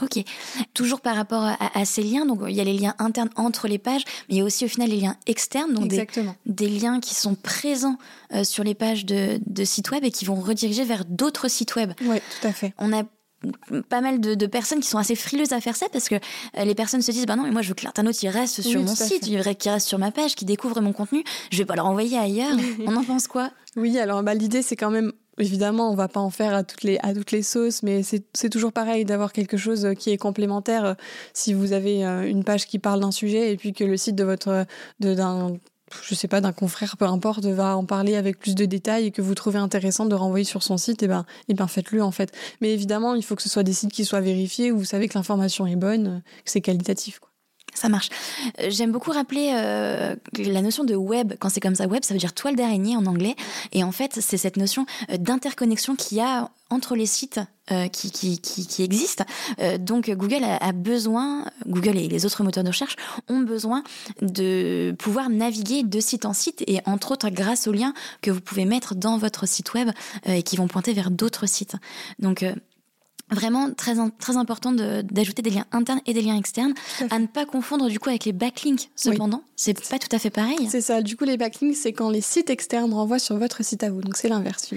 Ok. 0.00 0.24
Toujours 0.74 1.00
par 1.00 1.16
rapport 1.16 1.42
à, 1.42 1.84
ces 1.84 2.02
liens, 2.02 2.24
donc 2.24 2.40
il 2.48 2.54
y 2.54 2.60
a 2.60 2.64
les 2.64 2.72
liens 2.72 2.94
internes 2.98 3.28
entre 3.36 3.68
les 3.68 3.78
pages, 3.78 4.04
mais 4.28 4.36
il 4.36 4.38
y 4.38 4.40
a 4.40 4.44
aussi 4.44 4.64
au 4.64 4.68
final 4.68 4.88
les 4.88 4.96
liens 4.96 5.16
externes, 5.26 5.74
donc 5.74 5.88
des, 6.46 6.68
liens 6.68 6.98
qui 7.00 7.14
sont 7.14 7.34
présents 7.34 7.98
euh, 8.34 8.42
sur 8.42 8.64
les 8.64 8.74
pages 8.74 9.04
de, 9.04 9.38
de 9.46 9.64
sites 9.64 9.90
web 9.90 10.02
et 10.04 10.10
qui 10.10 10.24
vont 10.24 10.36
rediriger 10.36 10.84
vers 10.84 11.04
d'autres 11.04 11.48
sites 11.48 11.76
web. 11.76 11.92
Oui, 12.02 12.18
tout 12.18 12.46
à 12.46 12.52
fait. 12.52 12.72
On 12.78 12.92
a 12.92 13.02
pas 13.88 14.00
mal 14.00 14.20
de, 14.20 14.46
personnes 14.46 14.80
qui 14.80 14.88
sont 14.88 14.98
assez 14.98 15.14
frileuses 15.14 15.52
à 15.52 15.60
faire 15.60 15.76
ça 15.76 15.86
parce 15.92 16.08
que 16.08 16.16
euh, 16.16 16.64
les 16.64 16.74
personnes 16.74 17.02
se 17.02 17.10
disent 17.10 17.26
bah 17.26 17.36
non 17.36 17.44
mais 17.44 17.50
moi 17.50 17.62
je 17.62 17.68
veux 17.68 17.74
que 17.74 17.84
l'internaute 17.84 18.22
il 18.22 18.28
reste 18.28 18.62
sur 18.62 18.80
mon 18.80 18.94
site, 18.94 19.26
il 19.26 19.40
qu'il 19.56 19.70
reste 19.70 19.86
sur 19.86 19.98
ma 19.98 20.10
page, 20.10 20.34
qu'il 20.34 20.46
découvre 20.46 20.80
mon 20.80 20.92
contenu, 20.92 21.24
je 21.50 21.58
vais 21.58 21.64
pas 21.64 21.76
le 21.76 21.82
renvoyer 21.82 22.18
ailleurs. 22.18 22.56
on 22.86 22.96
en 22.96 23.04
pense 23.04 23.26
quoi? 23.28 23.50
Oui 23.76 23.98
alors 23.98 24.22
bah, 24.22 24.34
l'idée 24.34 24.62
c'est 24.62 24.76
quand 24.76 24.90
même 24.90 25.12
Évidemment, 25.38 25.90
on 25.90 25.94
va 25.94 26.08
pas 26.08 26.20
en 26.20 26.28
faire 26.28 26.54
à 26.54 26.62
toutes 26.62 26.82
les, 26.82 26.98
à 27.02 27.14
toutes 27.14 27.32
les 27.32 27.42
sauces, 27.42 27.82
mais 27.82 28.02
c'est 28.02 28.50
toujours 28.50 28.70
pareil 28.70 29.06
d'avoir 29.06 29.32
quelque 29.32 29.56
chose 29.56 29.88
qui 29.98 30.10
est 30.10 30.18
complémentaire. 30.18 30.84
Euh, 30.84 30.94
si 31.32 31.54
vous 31.54 31.72
avez 31.72 32.04
euh, 32.04 32.28
une 32.28 32.44
page 32.44 32.66
qui 32.66 32.78
parle 32.78 33.00
d'un 33.00 33.10
sujet 33.10 33.50
et 33.50 33.56
puis 33.56 33.72
que 33.72 33.82
le 33.82 33.96
site 33.96 34.14
de 34.14 34.24
votre 34.24 34.66
d'un 35.00 35.56
je 36.02 36.14
sais 36.14 36.28
pas, 36.28 36.40
d'un 36.40 36.52
confrère, 36.52 36.96
peu 36.96 37.04
importe, 37.04 37.44
va 37.44 37.76
en 37.76 37.84
parler 37.84 38.16
avec 38.16 38.38
plus 38.38 38.54
de 38.54 38.64
détails 38.64 39.06
et 39.06 39.10
que 39.10 39.22
vous 39.22 39.34
trouvez 39.34 39.58
intéressant 39.58 40.06
de 40.06 40.14
renvoyer 40.14 40.44
sur 40.44 40.62
son 40.62 40.76
site, 40.76 41.02
et 41.02 41.06
eh 41.06 41.08
ben, 41.08 41.24
et 41.48 41.52
eh 41.52 41.54
ben 41.54 41.66
faites-le 41.66 42.02
en 42.02 42.10
fait. 42.10 42.32
Mais 42.60 42.72
évidemment, 42.72 43.14
il 43.14 43.24
faut 43.24 43.36
que 43.36 43.42
ce 43.42 43.48
soit 43.48 43.62
des 43.62 43.72
sites 43.72 43.92
qui 43.92 44.04
soient 44.04 44.20
vérifiés 44.20 44.72
où 44.72 44.78
vous 44.78 44.84
savez 44.84 45.08
que 45.08 45.14
l'information 45.14 45.66
est 45.66 45.76
bonne, 45.76 46.22
que 46.44 46.50
c'est 46.50 46.60
qualitatif. 46.60 47.18
Quoi. 47.18 47.31
Ça 47.74 47.88
marche. 47.88 48.10
Euh, 48.60 48.66
j'aime 48.68 48.92
beaucoup 48.92 49.12
rappeler 49.12 49.50
euh, 49.54 50.14
la 50.38 50.62
notion 50.62 50.84
de 50.84 50.94
web. 50.94 51.34
Quand 51.38 51.48
c'est 51.48 51.60
comme 51.60 51.74
ça, 51.74 51.86
web, 51.86 52.04
ça 52.04 52.12
veut 52.12 52.20
dire 52.20 52.34
toile 52.34 52.54
d'araignée 52.54 52.96
en 52.96 53.06
anglais. 53.06 53.34
Et 53.72 53.82
en 53.82 53.92
fait, 53.92 54.18
c'est 54.20 54.36
cette 54.36 54.56
notion 54.56 54.84
euh, 55.10 55.16
d'interconnexion 55.16 55.96
qu'il 55.96 56.18
y 56.18 56.20
a 56.20 56.50
entre 56.70 56.96
les 56.96 57.06
sites 57.06 57.40
qui, 57.92 58.10
qui, 58.10 58.40
qui, 58.40 58.82
existent. 58.82 59.24
donc 59.78 60.10
Google 60.10 60.42
a, 60.42 60.72
besoin, 60.72 61.44
Google 61.66 61.96
et 61.98 62.08
les 62.08 62.24
autres 62.26 62.42
moteurs 62.42 62.64
de 62.64 62.70
recherche 62.70 62.96
ont 63.28 63.40
besoin 63.40 63.82
de 64.22 64.94
pouvoir 64.98 65.28
naviguer 65.28 65.82
de 65.82 66.00
site 66.00 66.24
en 66.24 66.32
site 66.32 66.64
et 66.66 66.80
entre 66.86 67.12
autres 67.12 67.28
grâce 67.28 67.66
aux 67.66 67.72
liens 67.72 67.92
que 68.22 68.30
vous 68.30 68.40
pouvez 68.40 68.64
mettre 68.64 68.94
dans 68.94 69.18
votre 69.18 69.46
site 69.46 69.74
web 69.74 69.90
et 70.26 70.42
qui 70.42 70.56
vont 70.56 70.66
pointer 70.66 70.94
vers 70.94 71.10
d'autres 71.10 71.46
sites. 71.46 71.76
Donc 72.18 72.44
Vraiment 73.32 73.72
très, 73.72 73.94
très 74.18 74.36
important 74.36 74.72
d'ajouter 74.72 75.42
des 75.42 75.50
liens 75.50 75.66
internes 75.72 76.00
et 76.06 76.14
des 76.14 76.22
liens 76.22 76.36
externes, 76.36 76.74
à 77.10 77.18
ne 77.18 77.26
pas 77.26 77.46
confondre 77.46 77.88
du 77.88 77.98
coup 77.98 78.08
avec 78.08 78.24
les 78.24 78.32
backlinks. 78.32 78.90
Cependant, 78.94 79.42
c'est 79.56 79.88
pas 79.88 79.98
tout 79.98 80.14
à 80.14 80.18
fait 80.18 80.30
pareil. 80.30 80.68
C'est 80.70 80.80
ça. 80.80 81.02
Du 81.02 81.16
coup, 81.16 81.24
les 81.24 81.36
backlinks, 81.36 81.76
c'est 81.76 81.92
quand 81.92 82.10
les 82.10 82.20
sites 82.20 82.50
externes 82.50 82.92
renvoient 82.92 83.18
sur 83.18 83.36
votre 83.38 83.64
site 83.64 83.82
à 83.82 83.90
vous. 83.90 84.00
Donc 84.00 84.16
c'est 84.16 84.28
l'inverse. 84.28 84.70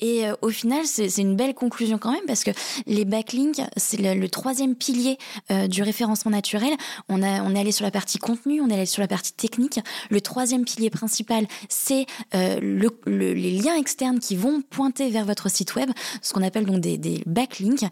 Et 0.00 0.26
euh, 0.26 0.34
au 0.42 0.48
final, 0.48 0.84
c'est 0.84 1.16
une 1.18 1.36
belle 1.36 1.54
conclusion 1.54 1.98
quand 1.98 2.12
même 2.12 2.24
parce 2.26 2.44
que 2.44 2.50
les 2.86 3.04
backlinks, 3.04 3.60
c'est 3.76 3.98
le, 3.98 4.28
troisième 4.28 4.74
pilier 4.74 5.18
euh, 5.50 5.68
du 5.68 5.82
référencement 5.82 6.30
naturel. 6.32 6.72
On, 7.08 7.22
a, 7.22 7.42
on 7.42 7.54
est 7.54 7.60
allé 7.60 7.72
sur 7.72 7.84
la 7.84 7.90
partie 7.90 8.18
contenu, 8.18 8.60
on 8.60 8.68
est 8.68 8.74
allé 8.74 8.86
sur 8.86 9.00
la 9.00 9.08
partie 9.08 9.32
technique. 9.32 9.78
Le 10.10 10.20
troisième 10.20 10.64
pilier 10.64 10.90
principal, 10.90 11.46
c'est 11.68 12.06
euh, 12.34 12.58
le, 12.60 12.90
les 13.06 13.52
liens 13.52 13.76
externes 13.76 14.18
qui 14.18 14.34
vont 14.34 14.62
pointer 14.70 15.10
vers 15.10 15.24
votre 15.24 15.50
site 15.50 15.74
web, 15.76 15.90
ce 16.20 16.32
qu'on 16.32 16.42
appelle 16.42 16.64
donc 16.64 16.80
des, 16.80 16.98
des 16.98 17.22
backlinks. 17.26 17.84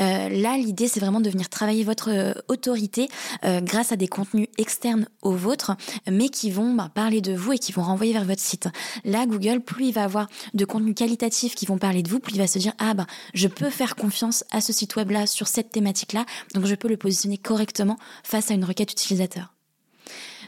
Euh, 0.00 0.28
là, 0.28 0.56
l'idée, 0.56 0.88
c'est 0.88 1.00
vraiment 1.00 1.20
de 1.20 1.30
venir 1.30 1.48
travailler 1.48 1.84
votre 1.84 2.10
euh, 2.10 2.32
autorité 2.48 3.08
euh, 3.44 3.60
grâce 3.60 3.92
à 3.92 3.96
des 3.96 4.08
contenus 4.08 4.48
externes 4.58 5.06
aux 5.22 5.34
vôtres, 5.34 5.72
mais 6.10 6.28
qui 6.28 6.50
vont 6.50 6.74
bah, 6.74 6.90
parler 6.94 7.20
de 7.20 7.34
vous 7.34 7.52
et 7.52 7.58
qui 7.58 7.72
vont 7.72 7.82
renvoyer 7.82 8.12
vers 8.12 8.24
votre 8.24 8.40
site. 8.40 8.68
Là, 9.04 9.26
Google, 9.26 9.60
plus 9.60 9.86
il 9.86 9.92
va 9.92 10.04
avoir 10.04 10.28
de 10.54 10.64
contenus 10.64 10.94
qualitatifs 10.94 11.54
qui 11.54 11.66
vont 11.66 11.78
parler 11.78 12.02
de 12.02 12.08
vous, 12.08 12.20
plus 12.20 12.34
il 12.34 12.38
va 12.38 12.46
se 12.46 12.58
dire 12.58 12.72
ah 12.78 12.94
bah 12.94 13.06
je 13.34 13.48
peux 13.48 13.70
faire 13.70 13.96
confiance 13.96 14.44
à 14.50 14.60
ce 14.60 14.72
site 14.72 14.96
web 14.96 15.10
là 15.10 15.26
sur 15.26 15.48
cette 15.48 15.70
thématique 15.70 16.12
là, 16.12 16.24
donc 16.54 16.66
je 16.66 16.74
peux 16.74 16.88
le 16.88 16.96
positionner 16.96 17.38
correctement 17.38 17.98
face 18.22 18.50
à 18.50 18.54
une 18.54 18.64
requête 18.64 18.92
utilisateur. 18.92 19.52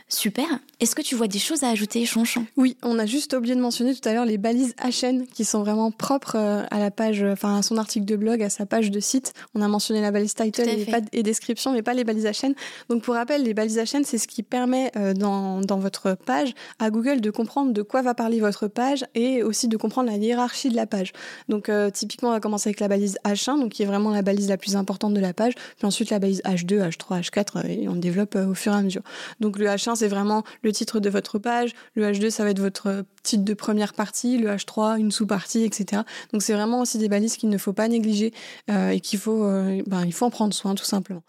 Super. 0.09 0.47
Est-ce 0.85 0.95
que 0.95 1.01
tu 1.01 1.15
vois 1.15 1.29
des 1.29 1.39
choses 1.39 1.63
à 1.63 1.71
ajouter, 1.71 2.05
Chonchon? 2.05 2.45
Oui, 2.59 2.77
on 2.83 2.99
a 2.99 3.07
juste 3.07 3.33
oublié 3.33 3.55
de 3.55 3.61
mentionner 3.63 3.95
tout 3.95 4.07
à 4.07 4.13
l'heure 4.13 4.27
les 4.27 4.37
balises 4.37 4.75
HN 4.85 5.25
qui 5.33 5.47
sont 5.47 5.63
vraiment 5.63 5.91
propres 5.91 6.37
euh, 6.37 6.63
à 6.71 6.79
la 6.79 6.91
page, 6.91 7.23
euh, 7.23 7.33
enfin 7.33 7.57
à 7.57 7.63
son 7.63 7.79
article 7.79 8.05
de 8.05 8.17
blog, 8.17 8.43
à 8.43 8.51
sa 8.51 8.67
page 8.67 8.91
de 8.91 9.01
site. 9.01 9.33
On 9.55 9.63
a 9.63 9.69
mentionné 9.69 10.03
la 10.03 10.11
balise 10.11 10.35
title 10.35 10.69
et, 10.69 10.85
pas, 10.85 11.01
et, 11.15 11.23
description, 11.23 11.73
mais 11.73 11.81
pas 11.81 11.95
les 11.95 12.05
balises 12.05 12.27
HN. 12.27 12.53
Donc 12.91 13.03
pour 13.03 13.15
rappel, 13.15 13.45
les 13.45 13.55
balises 13.55 13.79
HN, 13.79 14.05
c'est 14.05 14.19
ce 14.19 14.29
qui 14.29 14.43
permet 14.43 14.93
euh, 14.97 15.15
dans, 15.15 15.63
dans 15.63 15.79
votre 15.79 16.19
page 16.23 16.53
à 16.79 16.91
Google 16.91 17.23
de 17.23 17.31
comprendre 17.31 17.73
de 17.73 17.81
quoi 17.81 18.03
va 18.03 18.13
parler 18.13 18.41
votre 18.41 18.69
page 18.69 19.07
et 19.15 19.43
aussi 19.43 19.69
de 19.69 19.79
comprendre 19.79 20.11
la 20.11 20.19
hiérarchie 20.19 20.69
de 20.69 20.77
la 20.77 20.85
page. 20.87 21.15
Donc 21.49 21.71
typiquement, 21.95 22.29
on 22.29 22.33
va 22.33 22.41
commencer 22.41 22.69
avec 22.69 22.81
la 22.81 22.89
balise 22.89 23.17
H1, 23.25 23.59
donc 23.59 23.73
qui 23.73 23.85
est 23.85 23.87
vraiment 23.87 24.11
la 24.11 24.21
balise 24.21 24.51
la 24.51 24.59
plus 24.59 24.77
importante 24.77 25.15
de 25.15 25.21
la 25.21 25.33
page, 25.33 25.55
puis 25.79 25.87
ensuite 25.87 26.11
la 26.11 26.19
balise 26.19 26.43
H2, 26.45 26.91
H3, 26.91 27.23
H4, 27.23 27.67
et 27.71 27.89
on 27.89 27.97
développe 27.97 28.35
au 28.35 28.53
fur 28.53 28.75
et 28.75 28.77
à 28.77 28.83
mesure. 28.83 29.03
Donc 29.41 29.59
le 29.59 29.65
H1, 29.65 29.95
c'est 29.97 30.09
vraiment 30.09 30.45
le 30.63 30.74
titre 30.75 31.01
de 31.01 31.09
votre 31.09 31.39
page. 31.39 31.73
Le 31.95 32.05
H2, 32.05 32.31
ça 32.31 32.45
va 32.45 32.51
être 32.51 32.61
votre 32.61 33.05
titre 33.23 33.45
de 33.45 33.55
première 33.55 33.95
partie. 33.95 34.39
Le 34.39 34.51
H3, 34.51 34.99
une 34.99 35.11
sous-partie, 35.11 35.65
etc. 35.65 36.03
Donc 36.33 36.43
c'est 36.43 36.53
vraiment 36.53 36.81
aussi 36.81 36.99
des 36.99 37.09
balises 37.09 37.37
qu'il 37.37 37.49
ne 37.49 37.59
faut 37.59 37.73
pas 37.73 37.89
négliger 37.89 38.33
euh, 38.71 38.91
et 38.91 39.01
qu'il 39.01 39.19
faut, 39.19 39.45
euh, 39.45 39.83
ben, 39.87 40.05
il 40.05 40.13
faut 40.13 40.27
en 40.27 40.31
prendre 40.31 40.53
soin, 40.53 40.75
tout 40.75 40.85
simplement. 40.85 41.23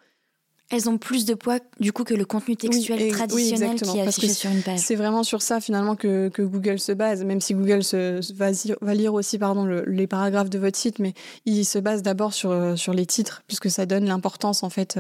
Elles 0.72 0.90
ont 0.90 0.98
plus 0.98 1.26
de 1.26 1.36
poids 1.36 1.60
du 1.80 1.94
coup 1.94 2.04
que 2.04 2.16
le 2.16 2.26
contenu 2.26 2.58
textuel 2.58 3.12
traditionnel 3.12 3.80
qui 3.80 3.98
est 3.98 4.02
affiché 4.02 4.30
sur 4.30 4.50
une 4.50 4.64
page. 4.64 4.80
C'est 4.80 4.96
vraiment 4.96 5.22
sur 5.22 5.44
ça 5.44 5.62
finalement 5.62 5.96
que, 5.96 6.32
Google 6.40 6.80
se 6.80 6.92
base, 6.92 7.24
même 7.24 7.40
si 7.40 7.54
Google 7.54 7.84
se, 7.84 8.34
va, 8.34 8.94
lire 8.96 9.14
aussi 9.14 9.38
pardon, 9.38 9.66
les 9.66 10.08
paragraphes 10.08 10.50
de 10.50 10.58
votre 10.58 10.78
site, 10.78 10.98
mais 10.98 11.14
il 11.46 11.66
se 11.66 11.78
base 11.78 12.02
d'abord 12.02 12.34
sur, 12.34 12.50
euh, 12.50 12.76
sur 12.76 12.94
les 12.94 13.06
titres, 13.06 13.44
puisque 13.46 13.70
ça 13.70 13.86
donne 13.86 14.06
l'importance 14.06 14.64
en 14.64 14.72
fait 14.72 15.00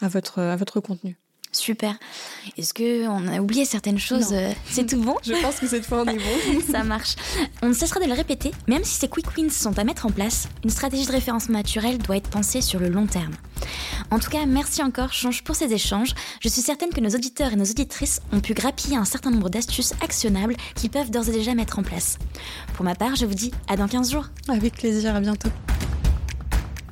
à 0.00 0.08
votre, 0.08 0.40
à 0.40 0.56
votre 0.56 0.80
contenu. 0.80 1.18
Super. 1.54 1.94
Est-ce 2.58 2.74
que 2.74 3.06
on 3.06 3.28
a 3.28 3.40
oublié 3.40 3.64
certaines 3.64 3.98
choses 3.98 4.32
euh, 4.32 4.52
C'est 4.68 4.86
tout 4.86 5.00
bon? 5.00 5.16
Je 5.22 5.40
pense 5.40 5.60
que 5.60 5.68
cette 5.68 5.86
fois 5.86 6.02
on 6.02 6.06
est 6.06 6.18
bon. 6.18 6.60
Ça 6.72 6.82
marche. 6.82 7.14
On 7.62 7.68
ne 7.68 7.72
cessera 7.72 8.00
de 8.00 8.06
le 8.06 8.12
répéter, 8.12 8.50
même 8.66 8.82
si 8.82 8.96
ces 8.96 9.08
quick 9.08 9.26
wins 9.36 9.50
sont 9.50 9.78
à 9.78 9.84
mettre 9.84 10.06
en 10.06 10.10
place, 10.10 10.48
une 10.64 10.70
stratégie 10.70 11.06
de 11.06 11.12
référencement 11.12 11.58
naturel 11.58 11.98
doit 11.98 12.16
être 12.16 12.28
pensée 12.28 12.60
sur 12.60 12.80
le 12.80 12.88
long 12.88 13.06
terme. 13.06 13.34
En 14.10 14.18
tout 14.18 14.30
cas, 14.30 14.46
merci 14.46 14.82
encore 14.82 15.12
Change 15.12 15.44
pour 15.44 15.54
ces 15.54 15.72
échanges. 15.72 16.14
Je 16.40 16.48
suis 16.48 16.60
certaine 16.60 16.90
que 16.90 17.00
nos 17.00 17.10
auditeurs 17.10 17.52
et 17.52 17.56
nos 17.56 17.64
auditrices 17.64 18.20
ont 18.32 18.40
pu 18.40 18.52
grappiller 18.52 18.96
un 18.96 19.04
certain 19.04 19.30
nombre 19.30 19.48
d'astuces 19.48 19.94
actionnables 20.02 20.56
qu'ils 20.74 20.90
peuvent 20.90 21.10
d'ores 21.10 21.28
et 21.28 21.32
déjà 21.32 21.54
mettre 21.54 21.78
en 21.78 21.82
place. 21.82 22.18
Pour 22.74 22.84
ma 22.84 22.94
part, 22.94 23.14
je 23.14 23.26
vous 23.26 23.34
dis 23.34 23.52
à 23.68 23.76
dans 23.76 23.88
15 23.88 24.10
jours. 24.10 24.26
Avec 24.48 24.74
plaisir, 24.74 25.14
à 25.14 25.20
bientôt. 25.20 25.50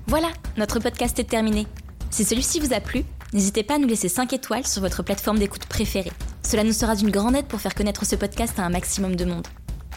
Voilà, 0.06 0.28
notre 0.56 0.78
podcast 0.78 1.18
est 1.18 1.24
terminé. 1.24 1.66
Si 2.10 2.24
celui-ci 2.24 2.60
vous 2.60 2.72
a 2.72 2.80
plu, 2.80 3.04
N'hésitez 3.32 3.62
pas 3.62 3.76
à 3.76 3.78
nous 3.78 3.88
laisser 3.88 4.08
5 4.08 4.32
étoiles 4.34 4.66
sur 4.66 4.82
votre 4.82 5.02
plateforme 5.02 5.38
d'écoute 5.38 5.64
préférée. 5.64 6.12
Cela 6.42 6.64
nous 6.64 6.72
sera 6.72 6.94
d'une 6.94 7.10
grande 7.10 7.34
aide 7.34 7.46
pour 7.46 7.60
faire 7.60 7.74
connaître 7.74 8.04
ce 8.04 8.14
podcast 8.14 8.58
à 8.58 8.64
un 8.64 8.68
maximum 8.68 9.16
de 9.16 9.24
monde. 9.24 9.48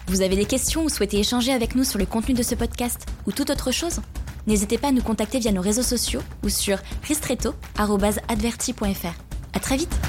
Vous 0.08 0.22
avez 0.22 0.38
des 0.38 0.46
questions 0.46 0.86
ou 0.86 0.90
souhaitez 0.90 1.20
échanger 1.20 1.52
avec 1.52 1.76
nous 1.76 1.84
sur 1.84 2.00
le 2.00 2.06
contenu 2.06 2.34
de 2.34 2.44
ce 2.44 2.56
podcast 2.56 3.06
ou 3.28 3.34
toute 3.34 3.50
autre 3.50 3.72
chose? 3.72 4.00
N'hésitez 4.48 4.78
pas 4.78 4.90
à 4.90 4.92
nous 4.92 5.02
contacter 5.02 5.40
via 5.40 5.52
nos 5.52 5.62
réseaux 5.62 5.84
sociaux 5.84 6.22
ou 6.44 6.50
sur 6.50 6.78
ristretto.adverti.fr. 7.04 9.16
À 9.54 9.60
très 9.60 9.78
vite 9.78 10.00